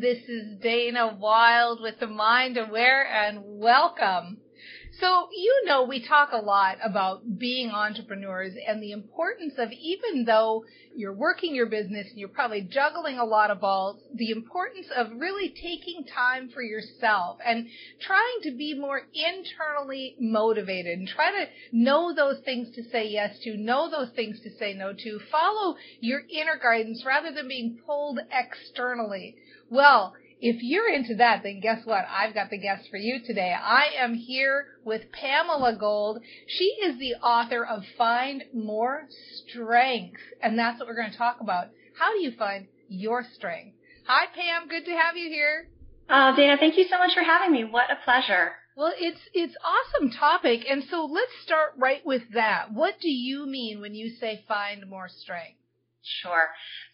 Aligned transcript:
This 0.00 0.26
is 0.26 0.58
Dana 0.62 1.18
Wilde 1.20 1.82
with 1.82 2.00
the 2.00 2.06
Mind 2.06 2.56
Aware, 2.56 3.06
and 3.06 3.40
welcome. 3.44 4.41
So, 5.00 5.28
you 5.32 5.62
know, 5.64 5.84
we 5.84 6.06
talk 6.06 6.30
a 6.32 6.36
lot 6.36 6.76
about 6.84 7.38
being 7.38 7.70
entrepreneurs 7.70 8.52
and 8.66 8.82
the 8.82 8.92
importance 8.92 9.54
of 9.56 9.72
even 9.72 10.24
though 10.26 10.64
you're 10.94 11.14
working 11.14 11.54
your 11.54 11.66
business 11.66 12.08
and 12.10 12.18
you're 12.18 12.28
probably 12.28 12.60
juggling 12.60 13.18
a 13.18 13.24
lot 13.24 13.50
of 13.50 13.60
balls, 13.60 14.02
the 14.14 14.30
importance 14.30 14.88
of 14.94 15.10
really 15.12 15.48
taking 15.48 16.04
time 16.04 16.50
for 16.50 16.62
yourself 16.62 17.38
and 17.44 17.68
trying 18.00 18.40
to 18.42 18.50
be 18.50 18.74
more 18.74 19.00
internally 19.14 20.14
motivated 20.20 20.98
and 20.98 21.08
try 21.08 21.30
to 21.30 21.48
know 21.72 22.14
those 22.14 22.40
things 22.44 22.70
to 22.74 22.84
say 22.90 23.08
yes 23.08 23.38
to, 23.40 23.56
know 23.56 23.90
those 23.90 24.10
things 24.10 24.40
to 24.40 24.50
say 24.58 24.74
no 24.74 24.92
to, 24.92 25.18
follow 25.30 25.74
your 26.00 26.20
inner 26.28 26.58
guidance 26.62 27.02
rather 27.06 27.32
than 27.32 27.48
being 27.48 27.78
pulled 27.86 28.18
externally. 28.30 29.36
Well, 29.70 30.12
if 30.42 30.60
you're 30.60 30.92
into 30.92 31.14
that, 31.14 31.44
then 31.44 31.60
guess 31.60 31.86
what? 31.86 32.04
I've 32.10 32.34
got 32.34 32.50
the 32.50 32.58
guest 32.58 32.88
for 32.90 32.96
you 32.96 33.20
today. 33.24 33.54
I 33.54 33.90
am 33.96 34.14
here 34.14 34.66
with 34.84 35.02
Pamela 35.12 35.76
Gold. 35.78 36.20
She 36.48 36.64
is 36.64 36.98
the 36.98 37.14
author 37.24 37.64
of 37.64 37.84
Find 37.96 38.42
More 38.52 39.06
Strength, 39.46 40.18
and 40.42 40.58
that's 40.58 40.80
what 40.80 40.88
we're 40.88 40.96
going 40.96 41.12
to 41.12 41.16
talk 41.16 41.36
about. 41.40 41.68
How 41.96 42.12
do 42.12 42.20
you 42.20 42.32
find 42.36 42.66
your 42.88 43.24
strength? 43.36 43.76
Hi, 44.08 44.26
Pam. 44.34 44.68
Good 44.68 44.84
to 44.86 44.90
have 44.90 45.16
you 45.16 45.28
here. 45.28 45.68
Uh, 46.10 46.34
Dana, 46.34 46.56
thank 46.58 46.76
you 46.76 46.86
so 46.90 46.98
much 46.98 47.14
for 47.14 47.22
having 47.22 47.52
me. 47.52 47.62
What 47.62 47.92
a 47.92 48.04
pleasure. 48.04 48.50
Well, 48.76 48.92
it's 48.98 49.20
it's 49.34 49.54
awesome 49.62 50.10
topic, 50.10 50.62
and 50.68 50.82
so 50.90 51.04
let's 51.04 51.30
start 51.44 51.74
right 51.78 52.04
with 52.04 52.22
that. 52.34 52.72
What 52.72 52.94
do 53.00 53.08
you 53.08 53.46
mean 53.46 53.80
when 53.80 53.94
you 53.94 54.10
say 54.18 54.42
find 54.48 54.90
more 54.90 55.08
strength? 55.08 55.61
Sure. 56.04 56.48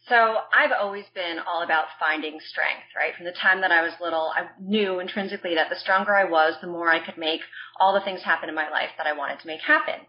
So 0.08 0.38
I've 0.52 0.72
always 0.72 1.06
been 1.14 1.38
all 1.38 1.62
about 1.62 1.86
finding 1.98 2.40
strength, 2.40 2.84
right? 2.96 3.14
From 3.16 3.24
the 3.24 3.32
time 3.32 3.62
that 3.62 3.72
I 3.72 3.82
was 3.82 3.92
little, 4.00 4.32
I 4.36 4.48
knew 4.60 5.00
intrinsically 5.00 5.54
that 5.54 5.70
the 5.70 5.76
stronger 5.76 6.14
I 6.14 6.24
was, 6.24 6.54
the 6.60 6.66
more 6.66 6.90
I 6.90 7.04
could 7.04 7.16
make 7.16 7.40
all 7.80 7.94
the 7.94 8.00
things 8.00 8.22
happen 8.22 8.48
in 8.48 8.54
my 8.54 8.68
life 8.68 8.90
that 8.98 9.06
I 9.06 9.14
wanted 9.14 9.40
to 9.40 9.46
make 9.46 9.60
happen. 9.60 10.00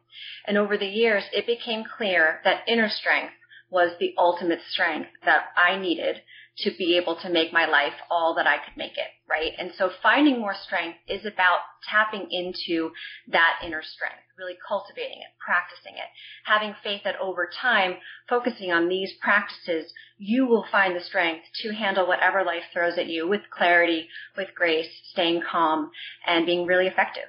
And 0.46 0.58
over 0.58 0.78
the 0.78 0.88
years, 0.88 1.24
it 1.32 1.46
became 1.48 1.84
clear 1.86 2.42
that 2.44 2.68
inner 2.68 2.90
strength 2.90 3.34
was 3.70 3.92
the 4.00 4.14
ultimate 4.18 4.62
strength 4.70 5.10
that 5.24 5.46
I 5.56 5.78
needed 5.78 6.22
to 6.58 6.72
be 6.78 6.98
able 6.98 7.16
to 7.22 7.30
make 7.30 7.54
my 7.54 7.66
life 7.66 7.94
all 8.10 8.36
that 8.36 8.48
I 8.48 8.58
could 8.58 8.76
make 8.76 8.98
it, 8.98 9.08
right? 9.30 9.54
And 9.58 9.72
so 9.78 9.92
finding 10.04 10.40
more 10.40 10.56
strength 10.66 10.98
is 11.08 11.26
about 11.26 11.60
tapping 11.90 12.28
into 12.32 12.92
that 13.32 13.60
inner 13.66 13.82
strength, 13.82 14.24
really 14.38 14.56
cultivating 14.68 15.20
it, 15.20 15.32
practicing 15.40 15.94
it, 15.94 16.10
having 16.46 16.76
faith 16.84 17.02
that 17.06 17.20
over 17.22 17.50
time, 17.62 17.96
focusing 18.28 18.72
on 18.72 18.90
these 18.90 19.14
practices, 19.22 19.92
you 20.18 20.46
will 20.46 20.66
find 20.72 20.96
the 20.96 21.04
strength 21.04 21.46
to 21.62 21.74
handle 21.74 22.08
whatever 22.08 22.44
life 22.44 22.64
throws 22.74 22.98
at 22.98 23.08
you 23.08 23.28
with 23.28 23.42
clarity, 23.50 24.10
with 24.36 24.50
grace, 24.56 24.90
staying 25.12 25.42
calm, 25.50 25.92
and 26.28 26.46
being 26.46 26.66
really 26.66 26.88
effective. 26.88 27.28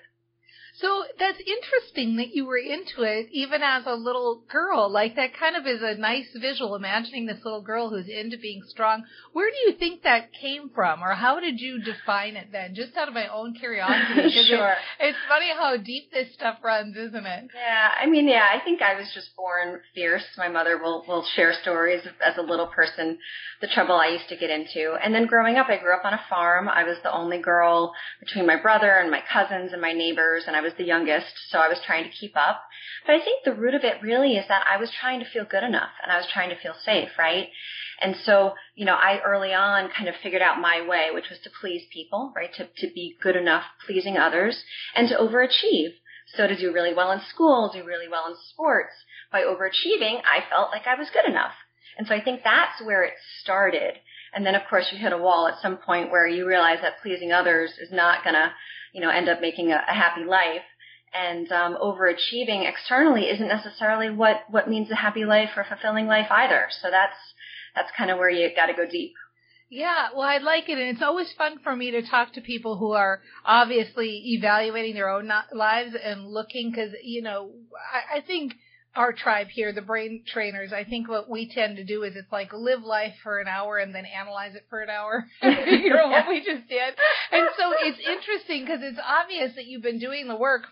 So 0.81 1.05
that's 1.19 1.39
interesting 1.41 2.17
that 2.17 2.35
you 2.35 2.47
were 2.47 2.57
into 2.57 3.03
it 3.03 3.29
even 3.33 3.63
as 3.63 3.85
a 3.87 3.95
little 3.95 4.43
girl. 4.51 4.91
Like 4.91 5.17
that 5.17 5.37
kind 5.39 5.57
of 5.57 5.67
is 5.67 5.83
a 5.83 6.01
nice 6.01 6.29
visual, 6.41 6.75
imagining 6.75 7.27
this 7.27 7.45
little 7.45 7.61
girl 7.61 7.91
who's 7.91 8.09
into 8.09 8.39
being 8.39 8.63
strong. 8.67 9.05
Where 9.33 9.51
do 9.51 9.71
you 9.71 9.77
think 9.79 10.03
that 10.03 10.33
came 10.33 10.71
from, 10.75 11.03
or 11.03 11.15
how 11.15 11.39
did 11.41 11.61
you 11.61 11.83
define 11.83 12.37
it 12.37 12.49
then? 12.53 12.75
Just 12.75 12.97
out 12.97 13.09
of 13.09 13.15
my 13.15 13.29
own 13.29 13.55
curiosity. 13.55 14.31
sure. 14.49 14.71
It, 14.73 15.11
it's 15.11 15.19
funny 15.29 15.51
how 15.57 15.77
deep 15.77 16.11
this 16.13 16.33
stuff 16.35 16.59
runs, 16.63 16.97
isn't 16.97 17.27
it? 17.27 17.51
Yeah, 17.55 17.91
I 18.01 18.07
mean, 18.07 18.29
yeah, 18.29 18.47
I 18.51 18.65
think 18.65 18.81
I 18.81 18.95
was 18.95 19.11
just 19.15 19.37
born 19.37 19.81
fierce. 19.95 20.25
My 20.39 20.49
mother 20.49 20.79
will 20.79 21.05
will 21.07 21.25
share 21.37 21.53
stories 21.61 22.03
as 22.25 22.39
a 22.39 22.43
little 22.43 22.67
person, 22.67 23.19
the 23.61 23.69
trouble 23.69 23.97
I 23.97 24.09
used 24.09 24.29
to 24.31 24.37
get 24.37 24.51
into, 24.51 24.97
and 25.03 25.15
then 25.15 25.27
growing 25.27 25.57
up, 25.57 25.69
I 25.69 25.77
grew 25.77 25.95
up 25.95 26.05
on 26.05 26.15
a 26.15 26.21
farm. 26.31 26.69
I 26.69 26.85
was 26.85 26.97
the 27.03 27.13
only 27.13 27.41
girl 27.43 27.93
between 28.21 28.47
my 28.47 28.57
brother 28.57 28.91
and 28.91 29.11
my 29.11 29.23
cousins 29.31 29.73
and 29.73 29.83
my 29.83 29.93
neighbors, 29.93 30.45
and 30.47 30.57
I 30.57 30.61
was 30.61 30.70
was 30.71 30.79
the 30.79 30.85
youngest, 30.85 31.33
so 31.49 31.59
I 31.59 31.69
was 31.69 31.81
trying 31.85 32.05
to 32.05 32.17
keep 32.17 32.37
up. 32.37 32.63
But 33.05 33.17
I 33.17 33.25
think 33.25 33.45
the 33.45 33.55
root 33.55 33.75
of 33.75 33.83
it 33.83 34.03
really 34.03 34.37
is 34.37 34.47
that 34.49 34.65
I 34.71 34.77
was 34.77 34.91
trying 34.91 35.21
to 35.21 35.29
feel 35.29 35.45
good 35.45 35.65
enough 35.65 35.91
and 36.03 36.13
I 36.13 36.17
was 36.17 36.27
trying 36.33 36.51
to 36.51 36.57
feel 36.57 36.75
safe, 36.85 37.11
right? 37.19 37.49
And 38.01 38.15
so, 38.25 38.55
you 38.75 38.85
know, 38.85 38.95
I 38.95 39.21
early 39.25 39.53
on 39.53 39.91
kind 39.91 40.09
of 40.09 40.15
figured 40.23 40.43
out 40.43 40.61
my 40.61 40.87
way, 40.87 41.09
which 41.13 41.29
was 41.29 41.39
to 41.41 41.51
please 41.61 41.83
people, 41.93 42.33
right? 42.37 42.53
To, 42.55 42.69
to 42.79 42.95
be 42.95 43.17
good 43.21 43.37
enough 43.37 43.65
pleasing 43.85 44.17
others 44.17 44.63
and 44.95 45.09
to 45.09 45.17
overachieve. 45.17 45.95
So 46.37 46.47
to 46.47 46.57
do 46.57 46.73
really 46.73 46.95
well 46.95 47.11
in 47.11 47.21
school, 47.29 47.71
do 47.73 47.85
really 47.85 48.09
well 48.09 48.27
in 48.29 48.37
sports. 48.51 48.93
By 49.33 49.43
overachieving, 49.43 50.21
I 50.23 50.45
felt 50.49 50.71
like 50.71 50.87
I 50.87 50.95
was 50.95 51.11
good 51.11 51.29
enough. 51.29 51.53
And 51.99 52.07
so 52.07 52.15
I 52.15 52.23
think 52.23 52.43
that's 52.45 52.81
where 52.85 53.03
it 53.03 53.15
started. 53.43 53.95
And 54.33 54.47
then 54.47 54.55
of 54.55 54.63
course 54.71 54.87
you 54.93 54.99
hit 54.99 55.13
a 55.13 55.19
wall 55.19 55.49
at 55.49 55.61
some 55.61 55.79
point 55.79 56.13
where 56.13 56.27
you 56.27 56.47
realize 56.47 56.79
that 56.83 57.03
pleasing 57.03 57.33
others 57.33 57.73
is 57.81 57.91
not 57.91 58.23
gonna 58.23 58.53
you 58.93 59.01
know, 59.01 59.11
end 59.11 59.29
up 59.29 59.41
making 59.41 59.73
a, 59.73 59.77
a 59.89 59.95
happy 59.95 60.25
life. 60.25 60.63
And 61.13 61.51
um, 61.51 61.77
overachieving 61.83 62.69
externally 62.69 63.23
isn't 63.23 63.49
necessarily 63.49 64.11
what 64.11 64.45
what 64.49 64.71
means 64.71 64.91
a 64.93 64.95
happy 64.95 65.25
life 65.25 65.51
or 65.57 65.65
fulfilling 65.65 66.07
life 66.07 66.29
either. 66.31 66.69
So 66.81 66.89
that's 66.89 67.17
that's 67.75 67.91
kind 67.99 68.13
of 68.13 68.19
where 68.19 68.31
you 68.31 68.49
got 68.55 68.67
to 68.67 68.75
go 68.75 68.87
deep. 68.89 69.15
Yeah, 69.71 70.09
well, 70.15 70.23
I 70.27 70.39
like 70.39 70.69
it, 70.69 70.79
and 70.79 70.89
it's 70.89 71.03
always 71.03 71.33
fun 71.33 71.59
for 71.63 71.75
me 71.77 71.93
to 71.93 72.03
talk 72.03 72.33
to 72.35 72.41
people 72.41 72.77
who 72.77 72.91
are 72.93 73.23
obviously 73.45 74.35
evaluating 74.37 74.95
their 74.95 75.09
own 75.09 75.31
lives 75.53 75.95
and 76.01 76.27
looking, 76.27 76.71
because 76.71 76.91
you 77.05 77.23
know, 77.23 77.53
I, 77.93 78.19
I 78.19 78.21
think 78.21 78.55
our 78.97 79.13
tribe 79.13 79.49
here, 79.49 79.73
the 79.73 79.83
brain 79.83 80.25
trainers, 80.27 80.73
I 80.73 80.85
think 80.85 81.09
what 81.09 81.29
we 81.29 81.49
tend 81.49 81.77
to 81.77 81.85
do 81.85 82.03
is 82.03 82.17
it's 82.17 82.33
like 82.33 82.53
live 82.53 82.83
life 82.83 83.15
for 83.23 83.39
an 83.39 83.47
hour 83.47 83.79
and 83.79 83.95
then 83.95 84.05
analyze 84.05 84.55
it 84.55 84.67
for 84.69 84.81
an 84.81 84.91
hour. 84.91 85.27
you 85.43 85.95
know 85.95 86.09
what 86.09 86.29
we 86.29 86.39
just 86.39 86.69
did. 86.69 86.95
And 87.31 87.49
so 87.57 87.73
it's 87.79 87.99
interesting 87.99 88.65
because 88.65 88.81
it's 88.83 88.99
obvious 88.99 89.55
that 89.55 89.67
you've 89.67 89.83
been 89.83 90.01
doing 90.01 90.27
the 90.27 90.37
work. 90.37 90.63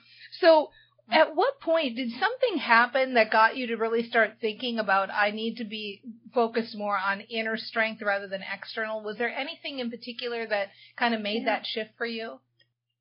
So 0.41 0.71
at 1.11 1.35
what 1.37 1.61
point 1.61 1.97
did 1.97 2.11
something 2.11 2.59
happen 2.59 3.15
that 3.15 3.31
got 3.31 3.57
you 3.57 3.69
to 3.69 3.77
really 3.77 4.09
start 4.09 4.33
thinking 4.41 4.79
about 4.79 5.11
I 5.11 5.31
need 5.31 5.57
to 5.57 5.65
be 5.65 6.03
focused 6.35 6.77
more 6.77 6.99
on 6.99 7.21
inner 7.21 7.57
strength 7.57 8.03
rather 8.03 8.27
than 8.27 8.41
external? 8.43 9.03
Was 9.03 9.17
there 9.17 9.31
anything 9.31 9.79
in 9.79 9.91
particular 9.91 10.47
that 10.47 10.69
kind 10.99 11.15
of 11.15 11.21
made 11.21 11.45
yeah. 11.45 11.57
that 11.57 11.67
shift 11.67 11.91
for 11.97 12.07
you? 12.07 12.41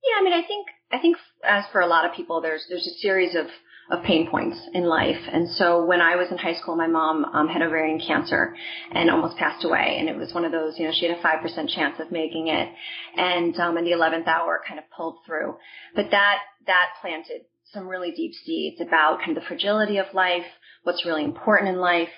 Yeah, 0.03 0.19
I 0.19 0.23
mean, 0.23 0.33
I 0.33 0.45
think 0.45 0.67
I 0.91 0.99
think 0.99 1.17
as 1.43 1.65
for 1.71 1.81
a 1.81 1.87
lot 1.87 2.05
of 2.05 2.15
people, 2.15 2.39
there's 2.39 2.65
there's 2.69 2.87
a 2.87 2.99
series 3.01 3.35
of 3.35 3.47
of 3.89 4.03
pain 4.03 4.29
points 4.29 4.59
in 4.73 4.83
life. 4.83 5.21
And 5.31 5.49
so 5.49 5.85
when 5.85 6.01
I 6.01 6.15
was 6.17 6.29
in 6.29 6.37
high 6.37 6.55
school, 6.55 6.75
my 6.75 6.87
mom 6.87 7.23
um, 7.25 7.47
had 7.47 7.61
ovarian 7.61 7.99
cancer 8.05 8.55
and 8.91 9.09
almost 9.09 9.37
passed 9.37 9.63
away. 9.63 9.97
And 9.99 10.09
it 10.09 10.17
was 10.17 10.33
one 10.33 10.43
of 10.43 10.51
those, 10.51 10.77
you 10.77 10.85
know, 10.85 10.91
she 10.93 11.07
had 11.07 11.17
a 11.17 11.21
5% 11.21 11.69
chance 11.69 11.95
of 11.99 12.11
making 12.11 12.47
it. 12.47 12.69
And 13.15 13.57
um, 13.59 13.77
in 13.77 13.85
the 13.85 13.91
11th 13.91 14.27
hour 14.27 14.61
kind 14.67 14.79
of 14.79 14.85
pulled 14.95 15.19
through. 15.25 15.55
But 15.95 16.11
that, 16.11 16.39
that 16.65 16.87
planted 17.01 17.43
some 17.73 17.87
really 17.87 18.11
deep 18.11 18.33
seeds 18.45 18.81
about 18.81 19.19
kind 19.19 19.37
of 19.37 19.43
the 19.43 19.47
fragility 19.47 19.97
of 19.97 20.07
life, 20.13 20.45
what's 20.83 21.05
really 21.05 21.23
important 21.23 21.69
in 21.69 21.77
life. 21.77 22.09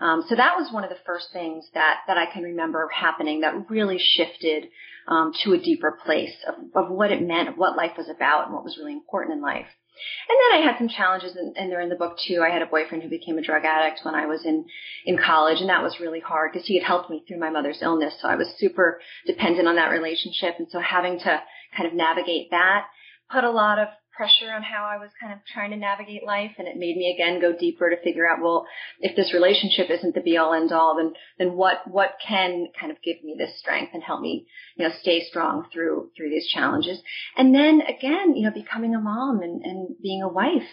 Um, 0.00 0.24
so 0.28 0.36
that 0.36 0.56
was 0.56 0.72
one 0.72 0.84
of 0.84 0.90
the 0.90 0.96
first 1.04 1.26
things 1.32 1.66
that, 1.74 2.00
that 2.06 2.16
I 2.16 2.32
can 2.32 2.44
remember 2.44 2.88
happening 2.94 3.40
that 3.40 3.68
really 3.68 3.98
shifted 3.98 4.68
um, 5.08 5.32
to 5.42 5.54
a 5.54 5.58
deeper 5.58 5.98
place 6.04 6.34
of, 6.46 6.84
of 6.84 6.90
what 6.90 7.10
it 7.10 7.20
meant, 7.20 7.48
of 7.48 7.56
what 7.56 7.76
life 7.76 7.92
was 7.96 8.08
about, 8.08 8.46
and 8.46 8.54
what 8.54 8.64
was 8.64 8.78
really 8.78 8.92
important 8.92 9.36
in 9.36 9.42
life. 9.42 9.66
And 10.28 10.36
then 10.36 10.60
I 10.60 10.64
had 10.64 10.78
some 10.78 10.88
challenges, 10.88 11.36
and, 11.36 11.56
and 11.56 11.70
they're 11.70 11.80
in 11.80 11.88
the 11.88 11.96
book 11.96 12.18
too. 12.26 12.42
I 12.42 12.50
had 12.50 12.62
a 12.62 12.66
boyfriend 12.66 13.02
who 13.02 13.08
became 13.08 13.38
a 13.38 13.42
drug 13.42 13.64
addict 13.64 14.00
when 14.04 14.14
I 14.14 14.26
was 14.26 14.44
in 14.44 14.66
in 15.04 15.18
college, 15.18 15.60
and 15.60 15.68
that 15.68 15.82
was 15.82 16.00
really 16.00 16.20
hard 16.20 16.52
because 16.52 16.66
he 16.66 16.78
had 16.78 16.86
helped 16.86 17.10
me 17.10 17.24
through 17.26 17.40
my 17.40 17.50
mother's 17.50 17.82
illness. 17.82 18.14
So 18.20 18.28
I 18.28 18.36
was 18.36 18.48
super 18.58 19.00
dependent 19.26 19.68
on 19.68 19.76
that 19.76 19.90
relationship, 19.90 20.54
and 20.58 20.68
so 20.70 20.80
having 20.80 21.18
to 21.20 21.42
kind 21.76 21.86
of 21.86 21.94
navigate 21.94 22.50
that 22.50 22.86
put 23.30 23.44
a 23.44 23.50
lot 23.50 23.78
of 23.78 23.88
pressure 24.18 24.52
on 24.52 24.62
how 24.64 24.84
I 24.84 24.98
was 24.98 25.10
kind 25.20 25.32
of 25.32 25.38
trying 25.54 25.70
to 25.70 25.76
navigate 25.76 26.26
life 26.26 26.50
and 26.58 26.66
it 26.66 26.76
made 26.76 26.96
me 26.96 27.14
again 27.14 27.40
go 27.40 27.56
deeper 27.56 27.88
to 27.88 28.02
figure 28.02 28.28
out, 28.28 28.42
well, 28.42 28.66
if 28.98 29.14
this 29.14 29.32
relationship 29.32 29.90
isn't 29.90 30.14
the 30.14 30.20
be 30.20 30.36
all 30.36 30.52
end 30.52 30.72
all, 30.72 30.96
then, 30.96 31.12
then 31.38 31.56
what, 31.56 31.86
what 31.86 32.16
can 32.26 32.66
kind 32.78 32.90
of 32.90 33.00
give 33.00 33.22
me 33.22 33.36
this 33.38 33.56
strength 33.60 33.92
and 33.94 34.02
help 34.02 34.20
me, 34.20 34.48
you 34.76 34.86
know, 34.86 34.92
stay 35.00 35.24
strong 35.30 35.66
through, 35.72 36.10
through 36.16 36.30
these 36.30 36.48
challenges. 36.48 36.98
And 37.36 37.54
then 37.54 37.80
again, 37.82 38.34
you 38.34 38.42
know, 38.42 38.52
becoming 38.52 38.96
a 38.96 39.00
mom 39.00 39.40
and, 39.40 39.62
and 39.62 39.94
being 40.02 40.22
a 40.22 40.28
wife, 40.28 40.68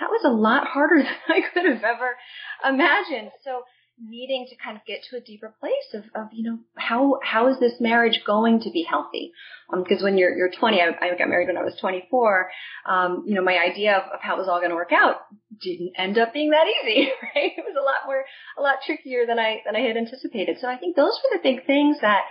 that 0.00 0.08
was 0.08 0.22
a 0.24 0.32
lot 0.32 0.66
harder 0.66 0.96
than 1.02 1.06
I 1.28 1.42
could 1.52 1.66
have 1.66 1.84
ever 1.84 2.16
imagined. 2.64 3.30
So, 3.44 3.62
needing 3.98 4.46
to 4.48 4.56
kind 4.56 4.76
of 4.76 4.84
get 4.84 5.00
to 5.10 5.16
a 5.16 5.20
deeper 5.20 5.54
place 5.58 5.94
of, 5.94 6.04
of 6.14 6.28
you 6.32 6.48
know 6.48 6.58
how 6.76 7.18
how 7.22 7.48
is 7.48 7.58
this 7.58 7.74
marriage 7.80 8.20
going 8.26 8.60
to 8.60 8.70
be 8.70 8.86
healthy? 8.88 9.32
Because 9.70 9.98
um, 9.98 10.04
when 10.04 10.18
you're 10.18 10.36
you're 10.36 10.50
20 10.50 10.80
I, 10.80 10.88
I 11.00 11.16
got 11.16 11.28
married 11.28 11.48
when 11.48 11.56
I 11.56 11.64
was 11.64 11.76
24 11.80 12.50
um, 12.88 13.24
you 13.26 13.34
know 13.34 13.42
my 13.42 13.58
idea 13.58 13.96
of, 13.96 14.04
of 14.12 14.20
how 14.20 14.34
it 14.34 14.38
was 14.38 14.48
all 14.48 14.58
going 14.58 14.70
to 14.70 14.76
work 14.76 14.92
out 14.92 15.16
didn't 15.60 15.92
end 15.96 16.18
up 16.18 16.32
being 16.32 16.50
that 16.50 16.66
easy 16.66 17.08
right? 17.22 17.52
It 17.56 17.64
was 17.64 17.76
a 17.78 17.84
lot 17.84 18.06
more 18.06 18.24
a 18.58 18.62
lot 18.62 18.78
trickier 18.84 19.26
than 19.26 19.38
I 19.38 19.62
than 19.64 19.76
I 19.76 19.80
had 19.80 19.96
anticipated. 19.96 20.58
So 20.60 20.68
I 20.68 20.76
think 20.76 20.96
those 20.96 21.18
were 21.22 21.38
the 21.38 21.42
big 21.42 21.66
things 21.66 21.98
that 22.02 22.22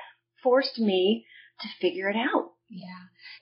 forced 0.43 0.79
me 0.79 1.25
to 1.61 1.67
figure 1.81 2.09
it 2.09 2.17
out 2.17 2.51
yeah. 2.69 2.87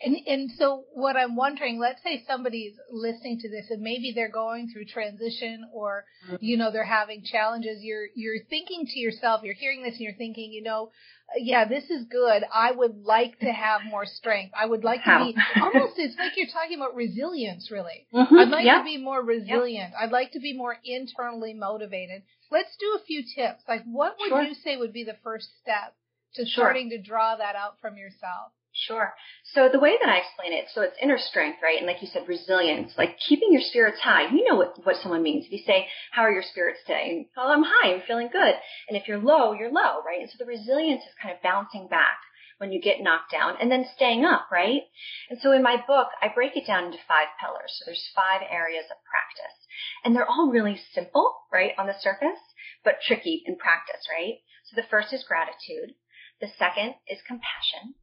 And 0.01 0.17
and 0.27 0.51
so 0.57 0.83
what 0.93 1.15
I'm 1.15 1.35
wondering, 1.37 1.79
let's 1.79 2.03
say 2.03 2.23
somebody's 2.27 2.73
listening 2.91 3.39
to 3.39 3.49
this 3.49 3.67
and 3.69 3.81
maybe 3.81 4.11
they're 4.13 4.31
going 4.31 4.69
through 4.69 4.85
transition 4.85 5.69
or 5.73 6.03
mm-hmm. 6.27 6.35
you 6.41 6.57
know 6.57 6.71
they're 6.71 6.83
having 6.83 7.23
challenges. 7.23 7.79
You're 7.81 8.07
you're 8.15 8.43
thinking 8.49 8.85
to 8.85 8.99
yourself, 8.99 9.41
you're 9.43 9.53
hearing 9.53 9.81
this 9.81 9.93
and 9.93 10.01
you're 10.01 10.17
thinking, 10.17 10.51
you 10.51 10.61
know, 10.61 10.91
yeah, 11.37 11.65
this 11.65 11.85
is 11.89 12.05
good. 12.11 12.43
I 12.53 12.73
would 12.73 13.03
like 13.05 13.39
to 13.39 13.51
have 13.51 13.81
more 13.89 14.05
strength. 14.05 14.53
I 14.59 14.65
would 14.65 14.83
like 14.83 15.05
to 15.05 15.23
be 15.23 15.35
almost 15.61 15.93
it's 15.97 16.17
like 16.17 16.33
you're 16.35 16.47
talking 16.47 16.77
about 16.77 16.95
resilience 16.95 17.71
really. 17.71 18.07
Mm-hmm. 18.13 18.35
I'd 18.35 18.49
like 18.49 18.65
to 18.65 18.83
be 18.83 18.97
more 18.97 19.23
resilient. 19.23 19.93
I'd 19.99 20.11
like 20.11 20.33
to 20.33 20.39
be 20.41 20.55
more 20.55 20.75
internally 20.83 21.53
motivated. 21.53 22.23
Let's 22.51 22.75
do 22.77 22.99
a 23.01 23.05
few 23.05 23.23
tips. 23.23 23.63
Like 23.69 23.83
what 23.85 24.17
would 24.19 24.29
sure. 24.29 24.43
you 24.43 24.53
say 24.53 24.75
would 24.75 24.93
be 24.93 25.05
the 25.05 25.17
first 25.23 25.47
step 25.61 25.95
to 26.35 26.45
sure. 26.45 26.65
starting 26.65 26.89
to 26.89 27.01
draw 27.01 27.37
that 27.37 27.55
out 27.55 27.79
from 27.79 27.95
yourself? 27.95 28.51
Sure. 28.75 29.13
So 29.53 29.69
the 29.69 29.79
way 29.79 29.97
that 30.01 30.09
I 30.09 30.17
explain 30.17 30.51
it, 30.51 30.65
so 30.73 30.81
it's 30.81 30.97
inner 30.99 31.19
strength, 31.19 31.59
right? 31.61 31.77
And 31.77 31.85
like 31.85 32.01
you 32.01 32.07
said, 32.07 32.27
resilience, 32.27 32.91
like 32.97 33.19
keeping 33.19 33.53
your 33.53 33.61
spirits 33.61 33.99
high. 34.01 34.33
You 34.33 34.49
know 34.49 34.55
what, 34.55 34.83
what 34.83 34.95
someone 34.97 35.21
means. 35.21 35.45
If 35.45 35.51
you 35.51 35.63
say, 35.65 35.87
how 36.11 36.23
are 36.23 36.31
your 36.31 36.41
spirits 36.41 36.79
today? 36.87 37.27
oh, 37.37 37.51
I'm 37.53 37.63
high, 37.63 37.93
I'm 37.93 38.01
feeling 38.07 38.29
good. 38.31 38.55
And 38.89 38.97
if 38.97 39.07
you're 39.07 39.19
low, 39.19 39.53
you're 39.53 39.71
low, 39.71 40.01
right? 40.01 40.21
And 40.21 40.29
so 40.29 40.37
the 40.39 40.49
resilience 40.49 41.03
is 41.03 41.13
kind 41.21 41.35
of 41.35 41.43
bouncing 41.43 41.87
back 41.87 42.17
when 42.57 42.71
you 42.71 42.81
get 42.81 43.01
knocked 43.01 43.31
down 43.31 43.57
and 43.61 43.71
then 43.71 43.85
staying 43.95 44.25
up, 44.25 44.47
right? 44.51 44.81
And 45.29 45.39
so 45.39 45.51
in 45.51 45.61
my 45.61 45.77
book, 45.85 46.07
I 46.19 46.29
break 46.33 46.57
it 46.57 46.65
down 46.65 46.85
into 46.85 46.97
five 47.07 47.27
pillars. 47.39 47.77
So 47.77 47.85
there's 47.85 48.09
five 48.15 48.41
areas 48.49 48.85
of 48.89 48.97
practice. 49.05 49.57
And 50.03 50.15
they're 50.15 50.29
all 50.29 50.49
really 50.49 50.81
simple, 50.93 51.35
right, 51.51 51.73
on 51.77 51.85
the 51.85 51.99
surface, 51.99 52.41
but 52.83 53.01
tricky 53.05 53.43
in 53.45 53.55
practice, 53.55 54.01
right? 54.09 54.39
So 54.65 54.81
the 54.81 54.87
first 54.89 55.13
is 55.13 55.23
gratitude. 55.27 55.93
The 56.41 56.49
second 56.57 56.95
is 57.07 57.21
compassion. 57.27 57.93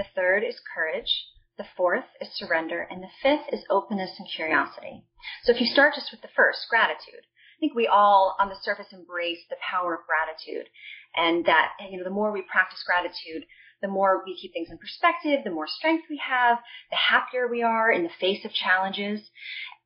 The 0.00 0.06
third 0.16 0.44
is 0.44 0.58
courage. 0.74 1.26
The 1.58 1.66
fourth 1.76 2.08
is 2.22 2.32
surrender. 2.32 2.88
And 2.90 3.02
the 3.02 3.12
fifth 3.22 3.52
is 3.52 3.66
openness 3.68 4.18
and 4.18 4.26
curiosity. 4.34 5.04
So 5.44 5.52
if 5.52 5.60
you 5.60 5.66
start 5.66 5.92
just 5.94 6.10
with 6.10 6.22
the 6.22 6.34
first, 6.34 6.70
gratitude, 6.70 7.20
I 7.20 7.56
think 7.60 7.74
we 7.74 7.86
all 7.86 8.34
on 8.40 8.48
the 8.48 8.56
surface 8.62 8.94
embrace 8.94 9.44
the 9.50 9.60
power 9.60 9.92
of 9.92 10.06
gratitude 10.08 10.72
and 11.14 11.44
that, 11.44 11.72
you 11.90 11.98
know, 11.98 12.04
the 12.04 12.16
more 12.16 12.32
we 12.32 12.40
practice 12.40 12.82
gratitude, 12.82 13.44
the 13.82 13.92
more 13.92 14.22
we 14.24 14.40
keep 14.40 14.54
things 14.54 14.70
in 14.70 14.78
perspective, 14.78 15.44
the 15.44 15.50
more 15.50 15.68
strength 15.68 16.06
we 16.08 16.16
have, 16.16 16.60
the 16.88 16.96
happier 16.96 17.46
we 17.46 17.62
are 17.62 17.92
in 17.92 18.02
the 18.02 18.16
face 18.18 18.42
of 18.46 18.54
challenges. 18.54 19.28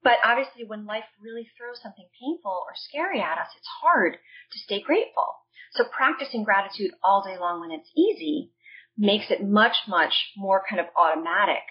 But 0.04 0.22
obviously 0.24 0.62
when 0.62 0.86
life 0.86 1.10
really 1.20 1.50
throws 1.58 1.82
something 1.82 2.06
painful 2.22 2.54
or 2.54 2.74
scary 2.76 3.20
at 3.20 3.38
us, 3.38 3.50
it's 3.56 3.82
hard 3.82 4.18
to 4.52 4.58
stay 4.60 4.80
grateful. 4.80 5.42
So 5.72 5.82
practicing 5.90 6.44
gratitude 6.44 6.92
all 7.02 7.24
day 7.26 7.36
long 7.36 7.58
when 7.58 7.72
it's 7.72 7.90
easy 7.96 8.53
makes 8.96 9.30
it 9.30 9.44
much, 9.44 9.76
much 9.88 10.14
more 10.36 10.62
kind 10.68 10.80
of 10.80 10.86
automatic 10.96 11.62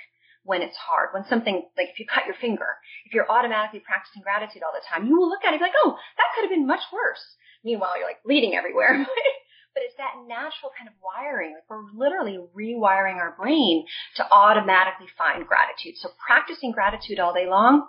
when 0.43 0.61
it's 0.61 0.75
hard. 0.75 1.09
When 1.13 1.25
something, 1.25 1.63
like 1.77 1.89
if 1.89 1.99
you 1.99 2.05
cut 2.05 2.25
your 2.25 2.35
finger, 2.35 2.67
if 3.05 3.13
you're 3.13 3.29
automatically 3.29 3.79
practicing 3.79 4.21
gratitude 4.21 4.63
all 4.63 4.75
the 4.75 4.83
time, 4.87 5.07
you 5.07 5.17
will 5.17 5.29
look 5.29 5.43
at 5.43 5.51
it 5.51 5.55
and 5.55 5.59
be 5.59 5.65
like, 5.65 5.79
oh, 5.83 5.97
that 6.17 6.29
could 6.35 6.43
have 6.43 6.51
been 6.51 6.67
much 6.67 6.83
worse. 6.91 7.23
Meanwhile, 7.63 7.97
you're 7.97 8.07
like 8.07 8.23
bleeding 8.23 8.55
everywhere. 8.55 9.07
but 9.73 9.83
it's 9.83 9.97
that 9.97 10.19
natural 10.27 10.71
kind 10.77 10.87
of 10.87 10.95
wiring. 11.01 11.53
Like 11.55 11.65
we're 11.69 11.87
literally 11.95 12.37
rewiring 12.53 13.15
our 13.15 13.35
brain 13.39 13.85
to 14.15 14.23
automatically 14.31 15.07
find 15.17 15.47
gratitude. 15.47 15.95
So 15.97 16.09
practicing 16.25 16.71
gratitude 16.71 17.19
all 17.19 17.33
day 17.33 17.47
long 17.47 17.87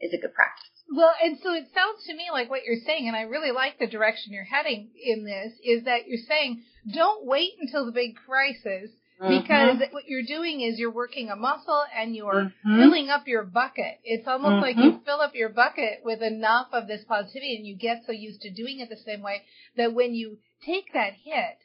is 0.00 0.12
a 0.12 0.18
good 0.18 0.34
practice. 0.34 0.68
Well, 0.90 1.12
and 1.22 1.38
so 1.42 1.52
it 1.52 1.68
sounds 1.74 2.04
to 2.06 2.14
me 2.14 2.28
like 2.32 2.48
what 2.48 2.64
you're 2.64 2.82
saying, 2.86 3.08
and 3.08 3.16
I 3.16 3.22
really 3.22 3.52
like 3.52 3.78
the 3.78 3.86
direction 3.86 4.32
you're 4.32 4.44
heading 4.44 4.88
in 5.02 5.24
this, 5.24 5.52
is 5.62 5.84
that 5.84 6.08
you're 6.08 6.24
saying 6.26 6.62
don't 6.92 7.26
wait 7.26 7.52
until 7.60 7.84
the 7.84 7.92
big 7.92 8.16
crisis 8.16 8.90
because 9.20 9.78
mm-hmm. 9.78 9.92
what 9.92 10.04
you're 10.06 10.22
doing 10.22 10.60
is 10.60 10.78
you're 10.78 10.92
working 10.92 11.28
a 11.28 11.36
muscle 11.36 11.82
and 11.96 12.14
you're 12.14 12.52
mm-hmm. 12.52 12.80
filling 12.80 13.08
up 13.10 13.26
your 13.26 13.42
bucket. 13.42 13.98
It's 14.04 14.28
almost 14.28 14.52
mm-hmm. 14.52 14.62
like 14.62 14.76
you 14.76 15.00
fill 15.04 15.20
up 15.20 15.34
your 15.34 15.48
bucket 15.48 16.00
with 16.04 16.22
enough 16.22 16.68
of 16.72 16.86
this 16.86 17.02
positivity 17.06 17.56
and 17.56 17.66
you 17.66 17.76
get 17.76 18.02
so 18.06 18.12
used 18.12 18.42
to 18.42 18.50
doing 18.50 18.78
it 18.78 18.88
the 18.88 18.96
same 19.04 19.22
way 19.22 19.42
that 19.76 19.92
when 19.92 20.14
you 20.14 20.38
take 20.64 20.92
that 20.94 21.14
hit, 21.24 21.58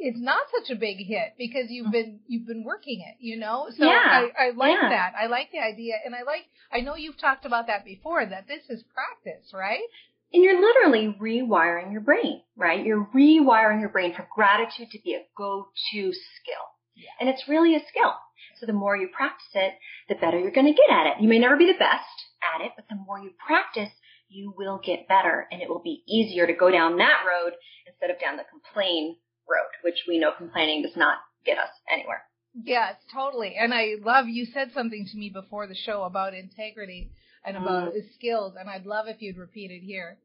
it's 0.00 0.18
not 0.18 0.42
such 0.50 0.74
a 0.74 0.78
big 0.78 0.96
hit 1.06 1.34
because 1.36 1.66
you've 1.68 1.88
mm. 1.88 1.92
been 1.92 2.20
you've 2.26 2.46
been 2.46 2.64
working 2.64 3.04
it, 3.06 3.16
you 3.20 3.38
know. 3.38 3.66
So 3.76 3.84
yeah. 3.84 4.28
I, 4.38 4.46
I 4.46 4.50
like 4.56 4.78
yeah. 4.80 4.88
that. 4.88 5.12
I 5.20 5.26
like 5.26 5.52
the 5.52 5.60
idea, 5.60 5.94
and 6.04 6.14
I 6.14 6.22
like. 6.22 6.46
I 6.72 6.80
know 6.80 6.96
you've 6.96 7.20
talked 7.20 7.44
about 7.44 7.66
that 7.66 7.84
before. 7.84 8.24
That 8.24 8.48
this 8.48 8.62
is 8.68 8.82
practice, 8.94 9.52
right? 9.52 9.84
And 10.32 10.42
you're 10.42 10.60
literally 10.60 11.14
rewiring 11.20 11.92
your 11.92 12.00
brain, 12.00 12.42
right? 12.56 12.84
You're 12.84 13.08
rewiring 13.14 13.80
your 13.80 13.88
brain 13.90 14.14
for 14.14 14.26
gratitude 14.34 14.88
to 14.92 14.98
be 15.04 15.14
a 15.14 15.26
go-to 15.36 16.12
skill, 16.12 16.66
yeah. 16.94 17.10
and 17.20 17.28
it's 17.28 17.48
really 17.48 17.74
a 17.74 17.80
skill. 17.80 18.14
So 18.58 18.66
the 18.66 18.72
more 18.72 18.96
you 18.96 19.08
practice 19.08 19.48
it, 19.54 19.74
the 20.08 20.14
better 20.14 20.38
you're 20.38 20.52
going 20.52 20.72
to 20.72 20.72
get 20.72 20.90
at 20.90 21.06
it. 21.06 21.22
You 21.22 21.28
may 21.28 21.38
never 21.38 21.56
be 21.56 21.66
the 21.66 21.78
best 21.78 22.06
at 22.54 22.64
it, 22.64 22.72
but 22.76 22.86
the 22.88 22.94
more 22.94 23.18
you 23.18 23.30
practice, 23.44 23.90
you 24.28 24.54
will 24.56 24.80
get 24.84 25.08
better, 25.08 25.48
and 25.50 25.60
it 25.60 25.68
will 25.68 25.82
be 25.82 26.04
easier 26.06 26.46
to 26.46 26.52
go 26.52 26.70
down 26.70 26.98
that 26.98 27.24
road 27.26 27.54
instead 27.86 28.10
of 28.10 28.20
down 28.20 28.36
the 28.36 28.44
complain 28.48 29.16
road, 29.50 29.70
which 29.82 30.04
we 30.06 30.18
know 30.18 30.32
complaining 30.36 30.82
does 30.82 30.96
not 30.96 31.18
get 31.44 31.58
us 31.58 31.70
anywhere. 31.92 32.22
Yes, 32.54 32.96
totally. 33.12 33.54
And 33.56 33.72
I 33.72 33.94
love 34.02 34.26
you 34.28 34.46
said 34.46 34.72
something 34.72 35.06
to 35.10 35.18
me 35.18 35.30
before 35.30 35.66
the 35.66 35.74
show 35.74 36.02
about 36.02 36.34
integrity 36.34 37.10
and 37.44 37.56
about 37.56 37.92
mm. 37.92 38.14
skills, 38.14 38.54
and 38.58 38.68
I'd 38.68 38.86
love 38.86 39.06
if 39.08 39.22
you'd 39.22 39.38
repeat 39.38 39.70
it 39.70 39.82
here. 39.82 40.18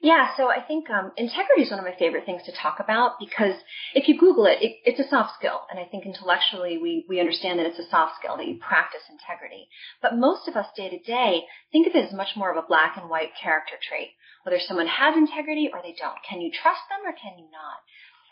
Yeah, 0.00 0.28
so 0.36 0.48
I 0.48 0.60
think 0.62 0.88
um, 0.90 1.10
integrity 1.16 1.62
is 1.62 1.70
one 1.70 1.80
of 1.80 1.84
my 1.84 1.96
favorite 1.98 2.24
things 2.24 2.42
to 2.44 2.52
talk 2.52 2.78
about 2.78 3.18
because 3.18 3.54
if 3.94 4.06
you 4.06 4.16
Google 4.18 4.46
it, 4.46 4.62
it, 4.62 4.76
it's 4.84 5.00
a 5.00 5.08
soft 5.08 5.34
skill, 5.34 5.66
and 5.70 5.80
I 5.80 5.84
think 5.84 6.06
intellectually 6.06 6.78
we 6.78 7.04
we 7.08 7.18
understand 7.18 7.58
that 7.58 7.66
it's 7.66 7.80
a 7.80 7.90
soft 7.90 8.14
skill 8.22 8.36
that 8.36 8.46
you 8.46 8.58
practice 8.58 9.02
integrity. 9.10 9.68
But 10.00 10.16
most 10.16 10.46
of 10.46 10.54
us 10.54 10.66
day 10.76 10.88
to 10.90 10.98
day 10.98 11.42
think 11.72 11.88
of 11.88 11.96
it 11.96 12.06
as 12.06 12.14
much 12.14 12.36
more 12.36 12.50
of 12.50 12.56
a 12.56 12.66
black 12.66 12.96
and 12.96 13.10
white 13.10 13.34
character 13.34 13.74
trait, 13.82 14.10
whether 14.44 14.60
someone 14.60 14.86
has 14.86 15.16
integrity 15.16 15.68
or 15.72 15.82
they 15.82 15.96
don't. 15.98 16.22
Can 16.22 16.40
you 16.40 16.52
trust 16.52 16.86
them 16.88 17.02
or 17.04 17.12
can 17.12 17.36
you 17.36 17.50
not? 17.50 17.82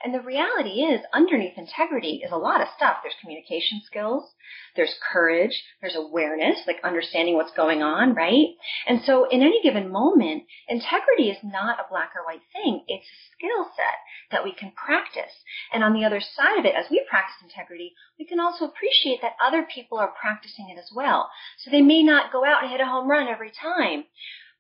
And 0.05 0.13
the 0.13 0.21
reality 0.21 0.83
is, 0.83 1.01
underneath 1.15 1.57
integrity 1.57 2.21
is 2.23 2.31
a 2.31 2.37
lot 2.37 2.61
of 2.61 2.69
stuff. 2.77 2.99
There's 3.03 3.17
communication 3.23 3.81
skills, 3.87 4.35
there's 4.77 4.95
courage, 5.01 5.65
there's 5.81 5.97
awareness, 5.97 6.59
like 6.67 6.77
understanding 6.85 7.37
what's 7.37 7.57
going 7.57 7.83
on, 7.83 8.15
right? 8.15 8.49
And 8.87 9.01
so 9.03 9.25
in 9.25 9.41
any 9.41 9.63
given 9.63 9.91
moment, 9.91 10.45
integrity 10.69 11.31
is 11.31 11.39
not 11.43 11.81
a 11.81 11.89
black 11.89 12.11
or 12.15 12.27
white 12.27 12.45
thing. 12.53 12.85
It's 12.87 13.07
a 13.07 13.33
skill 13.33 13.65
set 13.75 13.97
that 14.31 14.45
we 14.45 14.53
can 14.53 14.73
practice. 14.73 15.33
And 15.73 15.83
on 15.83 15.95
the 15.95 16.05
other 16.05 16.21
side 16.21 16.59
of 16.59 16.67
it, 16.67 16.75
as 16.75 16.91
we 16.91 17.03
practice 17.09 17.41
integrity, 17.43 17.95
we 18.19 18.27
can 18.27 18.41
also 18.41 18.67
appreciate 18.67 19.23
that 19.23 19.41
other 19.43 19.67
people 19.75 19.97
are 19.97 20.13
practicing 20.21 20.69
it 20.69 20.79
as 20.79 20.91
well. 20.95 21.31
So 21.65 21.71
they 21.71 21.81
may 21.81 22.03
not 22.03 22.31
go 22.31 22.45
out 22.45 22.63
and 22.63 22.71
hit 22.71 22.83
a 22.83 22.85
home 22.85 23.09
run 23.09 23.27
every 23.27 23.53
time, 23.53 24.05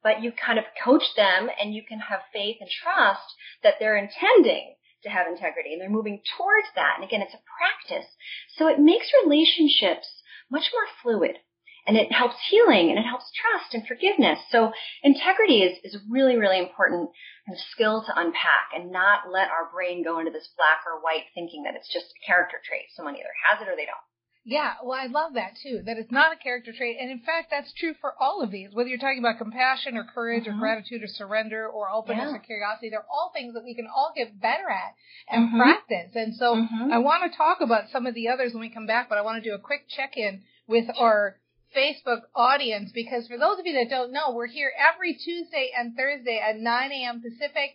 but 0.02 0.22
you 0.22 0.32
kind 0.32 0.58
of 0.58 0.64
coach 0.82 1.04
them 1.16 1.50
and 1.60 1.74
you 1.74 1.82
can 1.86 1.98
have 2.00 2.20
faith 2.32 2.56
and 2.60 2.70
trust 2.70 3.34
that 3.62 3.74
they're 3.78 3.98
intending 3.98 4.76
to 5.04 5.10
have 5.10 5.26
integrity 5.26 5.72
and 5.72 5.80
they're 5.80 5.90
moving 5.90 6.20
towards 6.36 6.68
that. 6.74 6.96
And 6.96 7.04
again, 7.04 7.22
it's 7.22 7.34
a 7.34 7.44
practice. 7.46 8.10
So 8.56 8.66
it 8.68 8.80
makes 8.80 9.12
relationships 9.24 10.08
much 10.50 10.70
more 10.72 10.88
fluid 11.02 11.38
and 11.86 11.96
it 11.96 12.12
helps 12.12 12.36
healing 12.48 12.90
and 12.90 12.98
it 12.98 13.04
helps 13.04 13.30
trust 13.32 13.74
and 13.74 13.86
forgiveness. 13.86 14.40
So 14.50 14.72
integrity 15.02 15.62
is, 15.62 15.78
is 15.84 16.00
really, 16.08 16.36
really 16.36 16.58
important 16.58 17.10
kind 17.46 17.56
of 17.56 17.60
skill 17.72 18.04
to 18.06 18.18
unpack 18.18 18.72
and 18.74 18.90
not 18.90 19.30
let 19.30 19.52
our 19.52 19.68
brain 19.72 20.02
go 20.02 20.18
into 20.18 20.32
this 20.32 20.48
black 20.56 20.80
or 20.86 21.00
white 21.04 21.28
thinking 21.34 21.64
that 21.64 21.76
it's 21.76 21.92
just 21.92 22.06
a 22.08 22.26
character 22.26 22.56
trait. 22.64 22.88
Someone 22.96 23.16
either 23.16 23.34
has 23.48 23.60
it 23.60 23.68
or 23.70 23.76
they 23.76 23.84
don't. 23.84 24.08
Yeah, 24.46 24.74
well, 24.84 24.98
I 25.00 25.06
love 25.06 25.34
that 25.34 25.56
too. 25.62 25.80
That 25.86 25.96
it's 25.96 26.12
not 26.12 26.34
a 26.34 26.36
character 26.36 26.72
trait, 26.76 26.98
and 27.00 27.10
in 27.10 27.20
fact, 27.20 27.48
that's 27.50 27.72
true 27.72 27.94
for 28.00 28.12
all 28.20 28.42
of 28.42 28.50
these. 28.50 28.68
Whether 28.74 28.90
you're 28.90 28.98
talking 28.98 29.18
about 29.18 29.38
compassion 29.38 29.96
or 29.96 30.04
courage 30.04 30.44
mm-hmm. 30.44 30.58
or 30.58 30.60
gratitude 30.60 31.02
or 31.02 31.06
surrender 31.06 31.66
or 31.66 31.88
openness 31.88 32.28
yeah. 32.30 32.36
or 32.36 32.40
curiosity, 32.40 32.90
they're 32.90 33.06
all 33.10 33.30
things 33.32 33.54
that 33.54 33.64
we 33.64 33.74
can 33.74 33.86
all 33.86 34.12
get 34.14 34.38
better 34.38 34.68
at 34.68 34.94
and 35.30 35.48
mm-hmm. 35.48 35.60
practice. 35.60 36.12
And 36.14 36.34
so, 36.36 36.56
mm-hmm. 36.56 36.92
I 36.92 36.98
want 36.98 37.30
to 37.30 37.36
talk 37.36 37.62
about 37.62 37.84
some 37.90 38.04
of 38.06 38.14
the 38.14 38.28
others 38.28 38.52
when 38.52 38.60
we 38.60 38.68
come 38.68 38.86
back, 38.86 39.08
but 39.08 39.16
I 39.16 39.22
want 39.22 39.42
to 39.42 39.48
do 39.48 39.54
a 39.54 39.58
quick 39.58 39.88
check-in 39.88 40.42
with 40.66 40.84
our 40.98 41.36
Facebook 41.76 42.22
audience 42.34 42.92
because 42.94 43.26
for 43.26 43.36
those 43.36 43.58
of 43.58 43.66
you 43.66 43.74
that 43.74 43.90
don't 43.90 44.12
know, 44.12 44.32
we're 44.32 44.46
here 44.46 44.72
every 44.78 45.14
Tuesday 45.14 45.70
and 45.76 45.96
Thursday 45.96 46.40
at 46.40 46.58
9 46.58 46.92
a.m. 46.92 47.20
Pacific, 47.20 47.74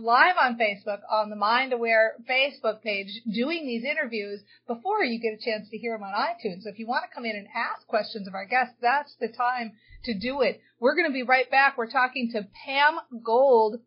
live 0.00 0.36
on 0.40 0.58
Facebook 0.58 1.00
on 1.10 1.30
the 1.30 1.36
Mind 1.36 1.72
Aware 1.72 2.14
Facebook 2.28 2.82
page, 2.82 3.08
doing 3.32 3.66
these 3.66 3.84
interviews 3.84 4.40
before 4.66 5.04
you 5.04 5.20
get 5.20 5.34
a 5.34 5.44
chance 5.44 5.68
to 5.70 5.78
hear 5.78 5.96
them 5.96 6.04
on 6.04 6.14
iTunes. 6.14 6.62
So 6.62 6.70
if 6.70 6.78
you 6.78 6.86
want 6.86 7.04
to 7.08 7.14
come 7.14 7.24
in 7.24 7.36
and 7.36 7.48
ask 7.54 7.86
questions 7.86 8.28
of 8.28 8.34
our 8.34 8.46
guests, 8.46 8.74
that's 8.80 9.14
the 9.20 9.28
time 9.28 9.72
to 10.04 10.18
do 10.18 10.40
it. 10.42 10.60
We're 10.78 10.94
going 10.94 11.08
to 11.08 11.12
be 11.12 11.22
right 11.22 11.50
back. 11.50 11.76
We're 11.76 11.90
talking 11.90 12.30
to 12.32 12.46
Pam 12.64 12.98
Gold. 13.24 13.80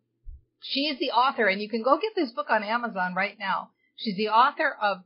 She's 0.60 0.98
the 0.98 1.10
author, 1.10 1.46
and 1.46 1.60
you 1.60 1.68
can 1.68 1.82
go 1.82 1.98
get 1.98 2.12
this 2.14 2.32
book 2.32 2.46
on 2.50 2.62
Amazon 2.62 3.14
right 3.14 3.38
now. 3.38 3.70
She's 3.96 4.16
the 4.16 4.28
author 4.28 4.76
of 4.80 4.98